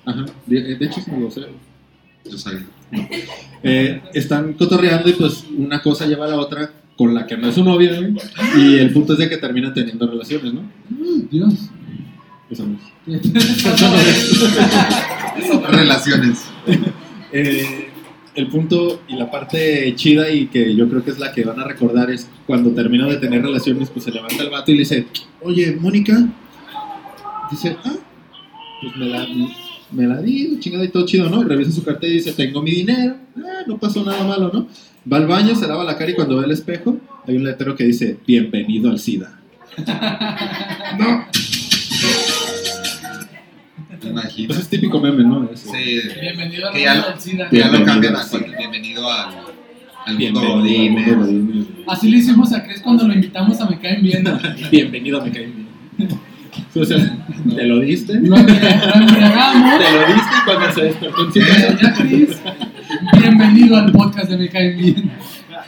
[0.06, 1.42] Ajá, de, de hecho sí lo sé.
[2.30, 2.66] Yo sabía.
[3.64, 7.50] Eh, están cotorreando y pues una cosa lleva a la otra con la que no
[7.50, 8.16] es su novia, güey,
[8.58, 10.62] y el punto es de que terminan teniendo relaciones, ¿no?
[11.30, 11.54] Dios.
[12.50, 13.22] Eso no es.
[15.70, 16.46] Relaciones.
[17.32, 17.90] Eh,
[18.36, 21.60] el punto y la parte chida y que yo creo que es la que van
[21.60, 24.80] a recordar es cuando termina de tener relaciones, pues se levanta el vato y le
[24.82, 25.08] dice,
[25.42, 26.28] oye, Mónica,
[27.52, 27.94] dice, ah,
[28.82, 29.28] pues me la,
[29.92, 31.44] me la di, chingada y todo chido, ¿no?
[31.44, 34.68] Revisa su cartera y dice, tengo mi dinero, ah, no pasó nada malo, ¿no?
[35.12, 37.76] Va al baño, se lava la cara y cuando ve el espejo, hay un letrero
[37.76, 39.40] que dice, bienvenido al SIDA.
[40.98, 41.26] no,
[44.00, 44.48] ¿Te imaginas?
[44.48, 45.50] pues es típico meme, ¿no?
[45.52, 45.70] Ese.
[45.70, 46.20] Sí.
[46.22, 47.50] Bienvenido a Que lo- del SIDA.
[47.50, 49.30] Que ya lo cambian al a bienvenido al,
[50.06, 51.68] al Bienvenido al mundo.
[51.88, 54.24] Así le hicimos a Chris cuando lo invitamos a Me Caen Bien.
[54.72, 55.46] Bienvenido, me caí
[55.98, 56.10] bien.
[56.76, 57.26] O sea,
[57.56, 59.80] te lo diste, te Lo embriagamos.
[59.80, 61.78] lo diste cuando se despertó en su casa.
[61.82, 62.30] Ya, Chris.
[63.20, 65.12] Bienvenido al podcast de Me Caen Bien.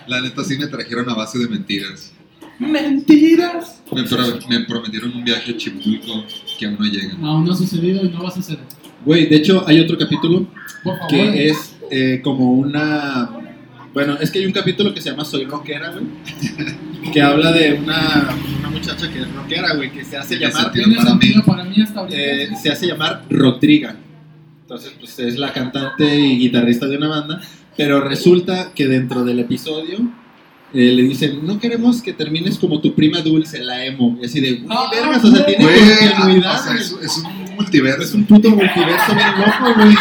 [0.07, 2.13] La neta sí me trajeron a base de mentiras.
[2.59, 3.81] Mentiras.
[3.93, 6.23] Me, pro- me prometieron un viaje a Chipulco
[6.57, 7.13] que aún no llega.
[7.21, 8.59] Aún no ha sucedido y no va a suceder.
[9.05, 10.47] Güey, de hecho hay otro capítulo
[10.83, 11.09] Por favor.
[11.09, 13.29] que es eh, como una...
[13.97, 16.05] Bueno, es que hay un capítulo que se llama Soy Rockera, güey.
[17.11, 18.29] Que habla de una,
[18.59, 20.71] una muchacha que es rockera, güey, que se hace llamar...
[20.71, 20.85] para
[21.15, 21.33] mí.
[21.43, 22.15] para mí hasta ahorita.
[22.15, 23.95] eh, se hace llamar Rodriga.
[24.61, 27.41] Entonces, pues es la cantante y guitarrista de una banda.
[27.75, 29.97] Pero resulta que dentro del episodio
[30.75, 34.15] eh, le dicen, no queremos que termines como tu prima dulce, la emo.
[34.21, 35.79] Y así de, Ah, vergas, o sea, tiene Güey,
[36.13, 36.59] continuidad.
[36.59, 38.03] o sea, es, es un multiverso.
[38.03, 39.95] Es un puto multiverso bien loco, güey.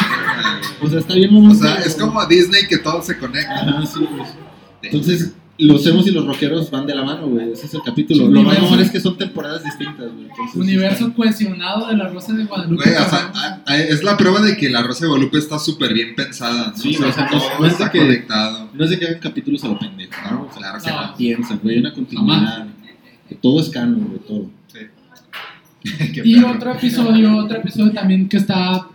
[0.82, 1.34] O sea, está bien.
[1.34, 3.54] O sea, es como Disney que todo se conecta.
[3.54, 4.28] Ajá, sí, pues.
[4.82, 7.52] Entonces, los emos y los rockeros van de la mano, güey.
[7.52, 8.28] Ese es el capítulo.
[8.28, 10.28] Lo más mamón es que son temporadas distintas, güey.
[10.54, 12.84] Universo cohesionado de la Rosa de Guadalupe.
[12.84, 15.58] Güey, o sea, a- a- es la prueba de que la Rosa de Guadalupe está
[15.58, 16.68] súper bien pensada.
[16.68, 16.76] ¿no?
[16.76, 18.68] Sí, o sea, no- todo no está que- conectado.
[18.74, 20.42] No es de que hagan capítulos a lo pendejo, ¿no?
[20.42, 21.00] O sea, Claro se no.
[21.00, 21.76] la piensan, güey.
[21.76, 22.66] Hay una continuidad.
[23.28, 24.50] Que todo es canon, güey, todo.
[26.24, 28.88] Y otro episodio, otro episodio también que está,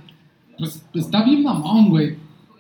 [0.57, 2.15] pues, está bien mamón, güey.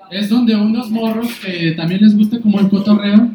[0.09, 3.29] Es donde unos morros que también les gusta como el cotorreo,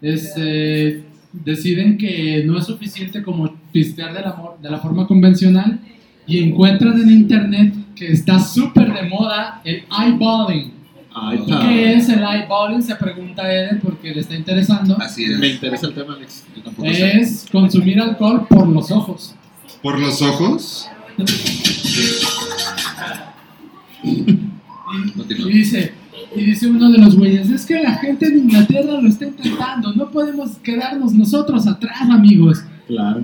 [0.00, 5.80] este, deciden que no es suficiente como pistear de la, de la forma convencional
[6.26, 10.72] y encuentran en internet que está súper de moda el eyeballing.
[11.46, 12.82] ¿Qué es el eyeballing?
[12.82, 14.96] Se pregunta Eden porque le está interesando.
[14.98, 15.38] Así es.
[15.38, 16.44] Me interesa el tema, Alex.
[16.56, 17.18] Yo tampoco sé.
[17.18, 19.34] Es consumir alcohol por los ojos.
[19.82, 20.88] Por los ojos.
[25.28, 25.92] Y, dice,
[26.36, 29.94] y dice uno de los güeyes, es que la gente en Inglaterra lo está intentando,
[29.94, 32.62] no podemos quedarnos nosotros atrás, amigos.
[32.86, 33.22] Claro.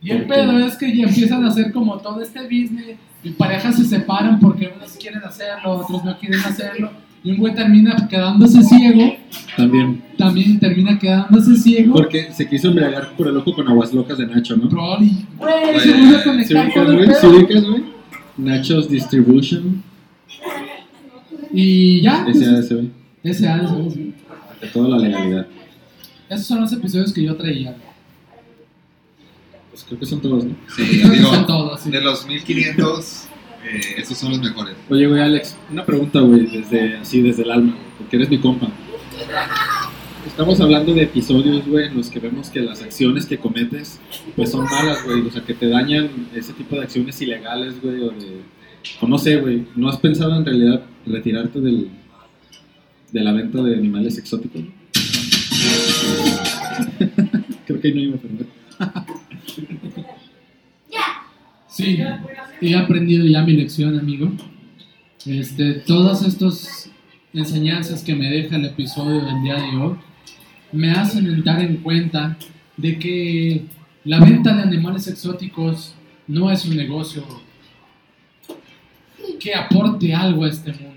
[0.00, 3.76] Y el pedo es que ya empiezan a hacer como todo este business, y parejas
[3.76, 6.90] se separan porque unos quieren hacerlo, otros no quieren hacerlo,
[7.24, 9.16] y un güey termina quedándose ciego,
[9.56, 10.02] También.
[10.16, 11.94] también termina quedándose ciego.
[11.94, 14.68] Porque se quiso embriagar por el ojo con aguas locas de Nacho, ¿no?
[14.68, 16.24] Probably, güey, se vuelve a ¿Se
[16.54, 16.72] conectar.
[18.36, 19.82] Nachos Distribution.
[21.56, 22.90] Y ya, pues, S.A.S., güey.
[23.22, 24.12] ese, ese, ese.
[24.60, 25.46] De toda la legalidad.
[26.28, 27.76] Esos son los episodios que yo traía.
[29.70, 30.54] Pues creo que son todos, ¿no?
[30.74, 31.90] Sí, Creo que digo, son todos, sí.
[31.90, 33.24] de los 1500,
[33.64, 34.74] eh, esos son los mejores.
[34.90, 38.38] Oye, güey, Alex, una pregunta, güey, desde, así, desde el alma, güey, porque eres mi
[38.38, 38.68] compa.
[40.26, 44.00] Estamos hablando de episodios, güey, en los que vemos que las acciones que cometes,
[44.34, 48.00] pues son malas, güey, o sea, que te dañan ese tipo de acciones ilegales, güey,
[48.00, 48.40] o de,
[49.00, 51.90] O no sé, güey, ¿no has pensado en realidad retirarte del,
[53.12, 54.62] de la venta de animales exóticos?
[57.66, 58.46] Creo que ahí no iba a aprender.
[61.68, 61.98] Sí,
[62.60, 64.30] he aprendido ya mi lección, amigo.
[65.26, 66.90] Este, todas estas
[67.32, 69.96] enseñanzas que me deja el episodio del día de hoy
[70.70, 72.36] me hacen dar en cuenta
[72.76, 73.64] de que
[74.04, 75.94] la venta de animales exóticos
[76.26, 77.24] no es un negocio
[79.40, 80.93] que aporte algo a este mundo.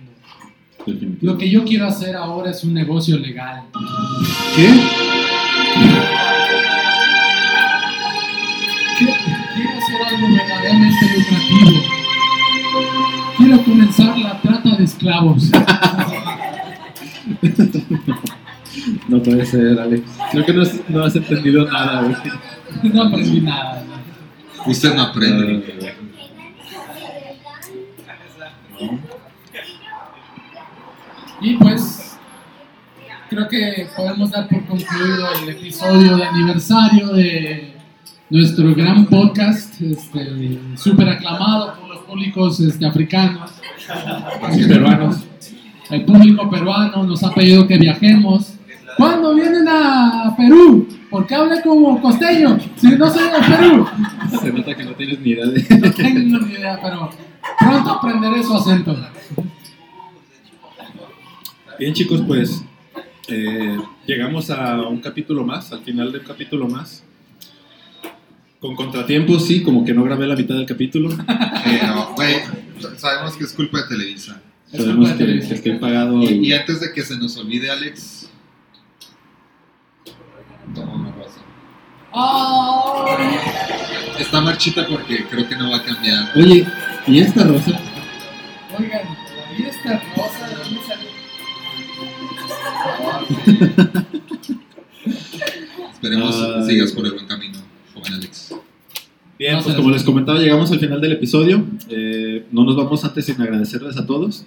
[0.87, 1.25] Definitivamente.
[1.25, 3.63] Lo que yo quiero hacer ahora es un negocio legal.
[4.55, 4.67] ¿Qué?
[8.97, 9.13] Quiero,
[9.53, 11.97] quiero hacer algo verdaderamente lucrativo.
[13.37, 15.51] Quiero comenzar la trata de esclavos.
[19.07, 20.03] No puede ser, Alex.
[20.31, 22.93] Creo que no has, no has entendido nada, güey.
[22.93, 23.83] No aprendí nada.
[23.83, 24.71] ¿no?
[24.71, 25.93] Usted no aprende.
[31.41, 32.17] Y pues
[33.29, 37.73] creo que podemos dar por concluido el episodio de aniversario de
[38.29, 43.51] nuestro gran podcast, este, súper aclamado por los públicos este, africanos,
[44.55, 45.17] Y peruanos.
[45.89, 48.53] el público peruano nos ha pedido que viajemos.
[48.97, 50.87] ¿Cuándo vienen a Perú?
[51.11, 53.87] Porque hable como costeño, si no soy de Perú.
[54.41, 55.79] Se nota que no tienes ni idea de.
[55.79, 57.09] No tengo ni idea, pero
[57.59, 58.97] pronto aprenderé su acento.
[61.79, 62.63] Bien, chicos, pues
[63.27, 67.03] eh, llegamos a un capítulo más, al final del capítulo más.
[68.59, 71.09] Con contratiempos, sí, como que no grabé la mitad del capítulo.
[71.63, 72.35] Pero, güey,
[72.97, 74.41] sabemos que es culpa de Televisa.
[74.71, 75.47] Sabemos de que, Televisa.
[75.49, 76.21] que estoy pagado.
[76.23, 78.29] Y, y- y antes de que se nos olvide, Alex,
[80.73, 81.39] toma una rosa.
[82.13, 83.37] ¡Ay!
[84.19, 86.31] Está marchita porque creo que no va a cambiar.
[86.35, 86.65] Oye,
[87.05, 87.79] ¿y esta rosa?
[88.79, 89.01] Oigan,
[89.57, 90.16] ¿y esta rosa
[95.93, 96.63] Esperemos Ay.
[96.65, 97.57] sigas por el buen camino,
[97.93, 98.53] joven Alex.
[99.39, 101.63] Bien, No pues como les comentaba, llegamos al final del episodio.
[101.89, 104.45] Eh, no nos vamos antes sin agradecerles a todos.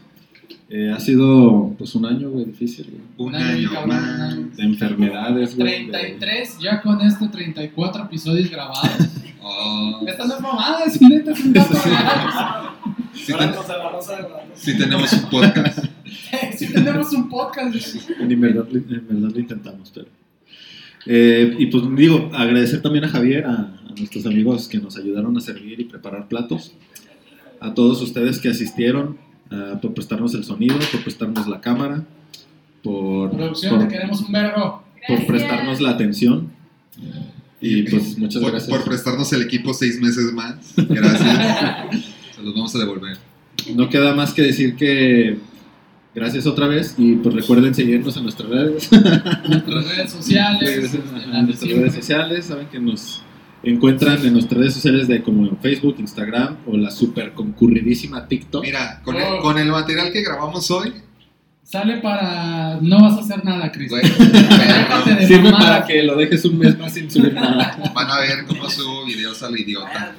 [0.68, 3.00] Eh, ha sido pues un año, güey, difícil, güey.
[3.28, 4.56] Un año, más.
[4.56, 5.86] De enfermedades, güey.
[5.86, 8.90] de- 33, ya con esto 34 episodios grabados.
[9.42, 12.70] Oh, Esta no es mamada, es neta, es un dato real.
[13.14, 13.54] sí, ten-
[14.54, 15.86] sí tenemos un podcast.
[16.56, 17.96] Sí tenemos un podcast.
[18.18, 20.06] En verdad, en verdad lo intentamos, pero.
[21.06, 25.36] Eh, y pues digo, agradecer también a Javier, a, a nuestros amigos que nos ayudaron
[25.36, 26.72] a servir y preparar platos,
[27.60, 29.18] a todos ustedes que asistieron,
[29.50, 32.04] ah, por prestarnos el sonido, por prestarnos la cámara,
[32.82, 34.82] por, Producción, te por, queremos un vergo.
[35.06, 36.50] por prestarnos la atención.
[37.60, 38.70] Y pues muchas por, gracias.
[38.70, 40.56] por prestarnos el equipo seis meses más.
[40.76, 42.04] Gracias.
[42.36, 43.18] Se los vamos a devolver.
[43.74, 45.38] No queda más que decir que
[46.14, 48.90] gracias otra vez y pues recuerden seguirnos en nuestras redes.
[49.48, 50.60] Nuestras redes sociales.
[50.60, 51.80] Regresen este, nuestras siempre.
[51.80, 53.22] redes sociales, saben que nos
[53.62, 58.62] encuentran en nuestras redes sociales de como en Facebook, Instagram o la super concurridísima TikTok.
[58.64, 59.40] Mira, con el, Oh.
[59.42, 60.92] con el material que grabamos hoy,
[61.70, 62.80] Sale para.
[62.82, 66.92] No vas a hacer nada, Déjate de Sirve para que lo dejes un mes más
[66.92, 67.78] sin subir nada.
[67.94, 70.12] van a ver cómo subo videos a lo idiota.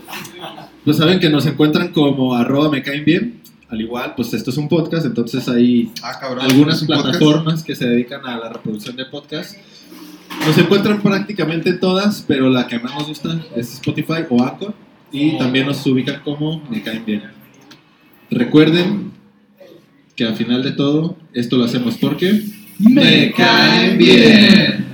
[0.85, 3.40] Pues saben que nos encuentran como arroba me caen bien.
[3.71, 6.43] Al igual, pues esto es un podcast, entonces hay Ah, cabrón.
[6.45, 9.55] algunas plataformas que se dedican a la reproducción de podcast.
[10.45, 14.73] Nos encuentran prácticamente todas, pero la que más nos gusta es Spotify o Anchor.
[15.13, 17.23] Y también nos ubican como Me Caen Bien.
[18.29, 19.11] Recuerden
[20.15, 22.43] que al final de todo, esto lo hacemos porque
[22.79, 24.85] Me caen bien.